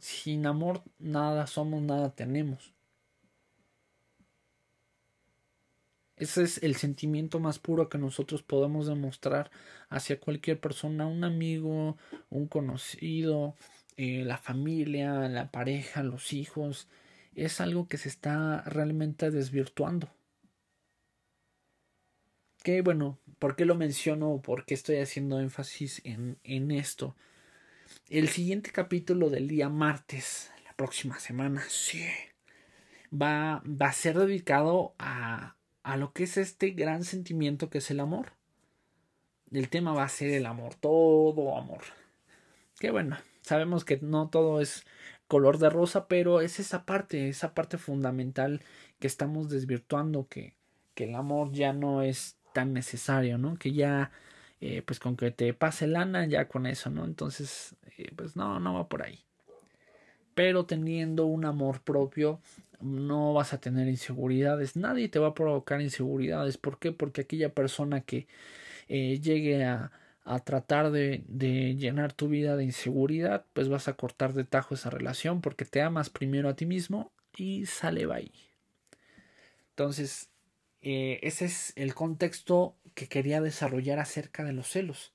Sin 0.00 0.46
amor 0.46 0.82
nada 0.98 1.46
somos, 1.46 1.82
nada 1.82 2.14
tenemos. 2.14 2.72
Ese 6.16 6.42
es 6.42 6.62
el 6.64 6.74
sentimiento 6.74 7.38
más 7.38 7.60
puro 7.60 7.88
que 7.88 7.96
nosotros 7.98 8.42
podemos 8.42 8.88
demostrar 8.88 9.50
hacia 9.88 10.18
cualquier 10.18 10.60
persona, 10.60 11.06
un 11.06 11.22
amigo, 11.22 11.96
un 12.28 12.48
conocido, 12.48 13.54
eh, 13.96 14.24
la 14.24 14.38
familia, 14.38 15.28
la 15.28 15.50
pareja, 15.52 16.02
los 16.02 16.32
hijos. 16.32 16.88
Es 17.34 17.60
algo 17.60 17.86
que 17.86 17.98
se 17.98 18.08
está 18.08 18.62
realmente 18.62 19.30
desvirtuando. 19.30 20.08
Que 22.64 22.82
bueno, 22.82 23.18
¿por 23.38 23.54
qué 23.54 23.64
lo 23.64 23.76
menciono? 23.76 24.40
¿Por 24.42 24.64
qué 24.66 24.74
estoy 24.74 24.96
haciendo 24.96 25.38
énfasis 25.38 26.00
en, 26.04 26.38
en 26.42 26.72
esto? 26.72 27.14
El 28.08 28.28
siguiente 28.28 28.70
capítulo 28.72 29.28
del 29.28 29.48
día 29.48 29.68
martes, 29.68 30.50
la 30.64 30.72
próxima 30.72 31.18
semana, 31.18 31.62
sí, 31.68 32.06
va, 33.12 33.62
va 33.66 33.88
a 33.88 33.92
ser 33.92 34.18
dedicado 34.18 34.94
a, 34.98 35.56
a 35.82 35.96
lo 35.98 36.14
que 36.14 36.24
es 36.24 36.38
este 36.38 36.70
gran 36.70 37.04
sentimiento 37.04 37.68
que 37.68 37.78
es 37.78 37.90
el 37.90 38.00
amor. 38.00 38.32
El 39.50 39.68
tema 39.68 39.92
va 39.92 40.04
a 40.04 40.08
ser 40.08 40.30
el 40.30 40.46
amor, 40.46 40.74
todo 40.74 41.58
amor. 41.58 41.82
Que 42.80 42.90
bueno, 42.90 43.18
sabemos 43.42 43.84
que 43.84 43.98
no 44.00 44.30
todo 44.30 44.62
es 44.62 44.86
color 45.26 45.58
de 45.58 45.68
rosa, 45.68 46.08
pero 46.08 46.40
es 46.40 46.60
esa 46.60 46.86
parte, 46.86 47.28
esa 47.28 47.52
parte 47.52 47.76
fundamental 47.76 48.62
que 49.00 49.06
estamos 49.06 49.50
desvirtuando, 49.50 50.28
que, 50.28 50.54
que 50.94 51.04
el 51.04 51.14
amor 51.14 51.52
ya 51.52 51.74
no 51.74 52.00
es 52.00 52.38
tan 52.54 52.72
necesario, 52.72 53.36
¿no? 53.36 53.58
Que 53.58 53.74
ya 53.74 54.12
eh, 54.60 54.82
pues 54.82 54.98
con 54.98 55.16
que 55.16 55.30
te 55.30 55.54
pase 55.54 55.86
lana 55.86 56.26
ya 56.26 56.48
con 56.48 56.66
eso, 56.66 56.90
¿no? 56.90 57.04
Entonces, 57.04 57.76
eh, 57.96 58.10
pues 58.16 58.34
no, 58.36 58.58
no 58.58 58.74
va 58.74 58.88
por 58.88 59.02
ahí. 59.02 59.24
Pero 60.34 60.66
teniendo 60.66 61.26
un 61.26 61.44
amor 61.44 61.80
propio, 61.82 62.40
no 62.80 63.32
vas 63.34 63.52
a 63.52 63.60
tener 63.60 63.88
inseguridades. 63.88 64.76
Nadie 64.76 65.08
te 65.08 65.18
va 65.18 65.28
a 65.28 65.34
provocar 65.34 65.80
inseguridades. 65.80 66.58
¿Por 66.58 66.78
qué? 66.78 66.92
Porque 66.92 67.22
aquella 67.22 67.54
persona 67.54 68.00
que 68.02 68.26
eh, 68.88 69.20
llegue 69.20 69.64
a, 69.64 69.92
a 70.24 70.40
tratar 70.40 70.90
de, 70.90 71.24
llenar 71.78 72.12
tu 72.12 72.28
vida 72.28 72.56
de 72.56 72.64
inseguridad, 72.64 73.46
pues 73.52 73.68
vas 73.68 73.88
a 73.88 73.94
cortar 73.94 74.34
de 74.34 74.44
tajo 74.44 74.74
esa 74.74 74.90
relación 74.90 75.40
porque 75.40 75.64
te 75.64 75.82
amas 75.82 76.10
primero 76.10 76.48
a 76.48 76.56
ti 76.56 76.66
mismo 76.66 77.12
y 77.36 77.66
sale 77.66 78.06
va 78.06 78.16
ahí. 78.16 78.32
Entonces, 79.70 80.30
ese 80.80 81.46
es 81.46 81.72
el 81.76 81.94
contexto 81.94 82.76
que 82.98 83.06
quería 83.06 83.40
desarrollar 83.40 84.00
acerca 84.00 84.42
de 84.42 84.52
los 84.52 84.66
celos. 84.66 85.12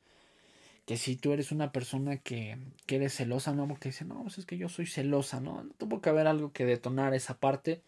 Que 0.85 0.95
si 0.95 1.17
tú 1.17 1.33
eres 1.33 1.51
una 1.51 1.73
persona 1.73 2.17
que, 2.17 2.57
que 2.85 2.95
eres 2.95 3.13
celosa, 3.15 3.53
no, 3.53 3.67
porque 3.67 3.89
dice, 3.89 4.05
no, 4.05 4.21
pues 4.23 4.37
es 4.37 4.45
que 4.45 4.57
yo 4.57 4.69
soy 4.69 4.85
celosa, 4.85 5.41
¿no? 5.41 5.67
Tuvo 5.77 5.99
que 6.01 6.09
haber 6.09 6.27
algo 6.27 6.53
que 6.53 6.65
detonar 6.65 7.13
esa 7.13 7.39
parte. 7.39 7.83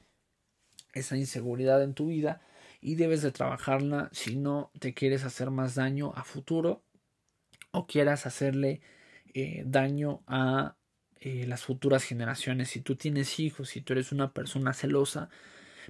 esa 0.93 1.15
inseguridad 1.17 1.81
en 1.81 1.93
tu 1.93 2.07
vida 2.07 2.41
y 2.81 2.95
debes 2.95 3.21
de 3.21 3.31
trabajarla 3.31 4.09
si 4.11 4.35
no 4.35 4.71
te 4.79 4.93
quieres 4.93 5.23
hacer 5.23 5.49
más 5.49 5.75
daño 5.75 6.13
a 6.15 6.23
futuro 6.23 6.83
o 7.71 7.87
quieras 7.87 8.25
hacerle 8.25 8.81
eh, 9.33 9.63
daño 9.65 10.23
a 10.27 10.75
eh, 11.19 11.45
las 11.47 11.63
futuras 11.63 12.03
generaciones. 12.03 12.69
Si 12.69 12.81
tú 12.81 12.95
tienes 12.95 13.39
hijos, 13.39 13.69
si 13.69 13.81
tú 13.81 13.93
eres 13.93 14.11
una 14.11 14.33
persona 14.33 14.73
celosa, 14.73 15.29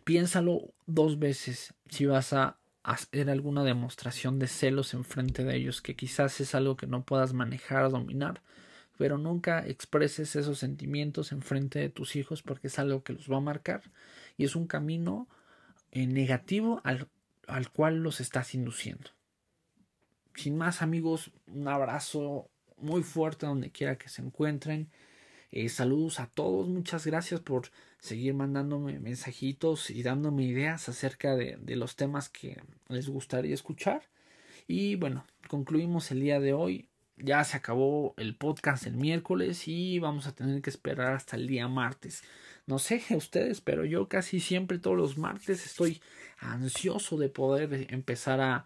piénsalo 0.03 0.73
dos 0.85 1.17
veces 1.19 1.73
si 1.89 2.05
vas 2.05 2.33
a 2.33 2.57
hacer 2.85 3.31
alguna 3.31 3.63
demostración 3.63 4.37
de 4.37 4.47
celos 4.47 4.93
en 4.93 5.03
frente 5.03 5.43
de 5.43 5.55
ellos, 5.55 5.81
que 5.81 5.95
quizás 5.95 6.39
es 6.39 6.53
algo 6.53 6.77
que 6.77 6.85
no 6.85 7.03
puedas 7.03 7.33
manejar, 7.33 7.89
dominar, 7.89 8.43
pero 8.97 9.17
nunca 9.17 9.65
expreses 9.65 10.35
esos 10.35 10.59
sentimientos 10.59 11.31
en 11.31 11.41
frente 11.41 11.79
de 11.79 11.89
tus 11.89 12.15
hijos 12.15 12.43
porque 12.43 12.67
es 12.67 12.77
algo 12.77 13.03
que 13.03 13.13
los 13.13 13.29
va 13.29 13.37
a 13.37 13.41
marcar 13.41 13.81
y 14.37 14.45
es 14.45 14.55
un 14.55 14.67
camino 14.67 15.27
eh, 15.91 16.05
negativo 16.05 16.81
al, 16.83 17.07
al 17.47 17.71
cual 17.71 18.03
los 18.03 18.21
estás 18.21 18.53
induciendo. 18.53 19.09
Sin 20.35 20.55
más 20.55 20.83
amigos, 20.83 21.31
un 21.47 21.67
abrazo 21.67 22.51
muy 22.77 23.01
fuerte 23.01 23.47
donde 23.47 23.71
quiera 23.71 23.97
que 23.97 24.09
se 24.09 24.21
encuentren. 24.21 24.91
Eh, 25.55 25.69
saludos 25.69 26.19
a 26.19 26.27
todos, 26.27 26.67
muchas 26.67 27.07
gracias 27.07 27.39
por 27.39 27.69
seguir 27.99 28.33
mandándome 28.33 28.99
mensajitos 28.99 29.89
y 29.89 30.03
dándome 30.03 30.43
ideas 30.43 30.89
acerca 30.89 31.37
de, 31.37 31.57
de, 31.61 31.77
los 31.77 31.95
temas 31.95 32.27
que 32.27 32.61
les 32.89 33.07
gustaría 33.07 33.53
escuchar. 33.53 34.01
Y 34.67 34.95
bueno, 34.95 35.25
concluimos 35.47 36.11
el 36.11 36.19
día 36.19 36.41
de 36.41 36.51
hoy. 36.51 36.89
Ya 37.15 37.41
se 37.45 37.55
acabó 37.55 38.13
el 38.17 38.35
podcast 38.35 38.85
el 38.85 38.97
miércoles 38.97 39.69
y 39.69 39.97
vamos 39.99 40.27
a 40.27 40.35
tener 40.35 40.61
que 40.61 40.69
esperar 40.69 41.13
hasta 41.13 41.37
el 41.37 41.47
día 41.47 41.69
martes. 41.69 42.23
No 42.67 42.77
sé 42.77 43.01
ustedes, 43.15 43.61
pero 43.61 43.85
yo 43.85 44.09
casi 44.09 44.41
siempre 44.41 44.77
todos 44.77 44.97
los 44.97 45.17
martes 45.17 45.65
estoy 45.65 46.01
ansioso 46.37 47.17
de 47.17 47.29
poder 47.29 47.87
empezar 47.93 48.41
a, 48.41 48.65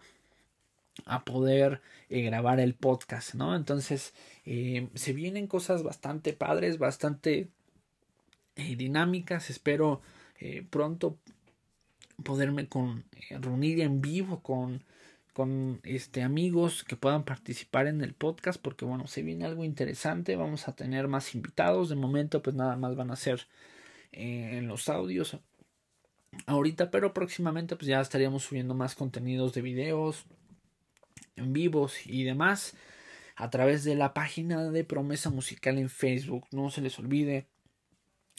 a 1.06 1.24
poder 1.24 1.80
eh, 2.08 2.22
grabar 2.22 2.60
el 2.60 2.74
podcast, 2.74 3.34
¿no? 3.34 3.54
Entonces, 3.54 4.14
eh, 4.44 4.88
se 4.94 5.12
vienen 5.12 5.46
cosas 5.46 5.82
bastante 5.82 6.32
padres, 6.32 6.78
bastante 6.78 7.48
eh, 8.56 8.76
dinámicas. 8.76 9.50
Espero 9.50 10.02
pronto 10.70 11.18
poderme 12.24 12.66
con, 12.66 13.04
reunir 13.42 13.80
en 13.80 14.00
vivo 14.00 14.42
con, 14.42 14.82
con 15.34 15.80
este, 15.84 16.22
amigos 16.22 16.82
que 16.82 16.96
puedan 16.96 17.24
participar 17.24 17.86
en 17.88 18.00
el 18.00 18.14
podcast, 18.14 18.58
porque 18.58 18.86
bueno, 18.86 19.06
se 19.06 19.22
viene 19.22 19.44
algo 19.44 19.64
interesante. 19.64 20.36
Vamos 20.36 20.66
a 20.66 20.74
tener 20.74 21.08
más 21.08 21.34
invitados. 21.34 21.90
De 21.90 21.96
momento, 21.96 22.42
pues 22.42 22.56
nada 22.56 22.76
más 22.76 22.96
van 22.96 23.10
a 23.10 23.16
ser 23.16 23.48
en 24.12 24.66
los 24.66 24.88
audios 24.88 25.36
ahorita, 26.46 26.90
pero 26.90 27.12
próximamente 27.12 27.76
pues 27.76 27.86
ya 27.86 28.00
estaríamos 28.00 28.44
subiendo 28.44 28.74
más 28.74 28.94
contenidos 28.94 29.52
de 29.52 29.62
videos 29.62 30.26
en 31.40 31.52
vivos 31.52 32.06
y 32.06 32.24
demás 32.24 32.74
a 33.36 33.50
través 33.50 33.84
de 33.84 33.94
la 33.94 34.12
página 34.12 34.70
de 34.70 34.84
Promesa 34.84 35.30
Musical 35.30 35.78
en 35.78 35.88
Facebook. 35.88 36.46
No 36.50 36.70
se 36.70 36.82
les 36.82 36.98
olvide 36.98 37.46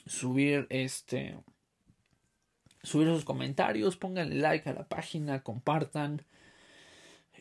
subir 0.06 0.68
este 0.70 1.38
subir 2.84 3.08
sus 3.08 3.26
comentarios, 3.26 3.98
pónganle 3.98 4.36
like 4.36 4.70
a 4.70 4.74
la 4.74 4.88
página, 4.88 5.44
compartan 5.44 6.24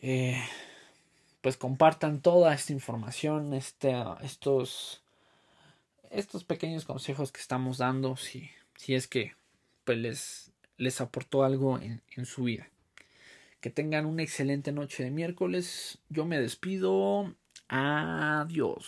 eh, 0.01 0.41
pues 1.41 1.57
compartan 1.57 2.21
toda 2.21 2.53
esta 2.53 2.73
información, 2.73 3.53
este, 3.53 3.93
estos 4.21 5.03
estos 6.09 6.43
pequeños 6.43 6.85
consejos 6.85 7.31
que 7.31 7.41
estamos 7.41 7.77
dando 7.77 8.17
si, 8.17 8.49
si 8.75 8.95
es 8.95 9.07
que 9.07 9.35
pues 9.83 9.97
les, 9.97 10.51
les 10.77 10.99
aportó 10.99 11.43
algo 11.43 11.79
en, 11.79 12.01
en 12.15 12.25
su 12.25 12.43
vida. 12.43 12.70
Que 13.61 13.69
tengan 13.69 14.05
una 14.05 14.23
excelente 14.23 14.71
noche 14.71 15.03
de 15.03 15.11
miércoles. 15.11 15.99
Yo 16.09 16.25
me 16.25 16.39
despido. 16.39 17.35
Adiós. 17.69 18.85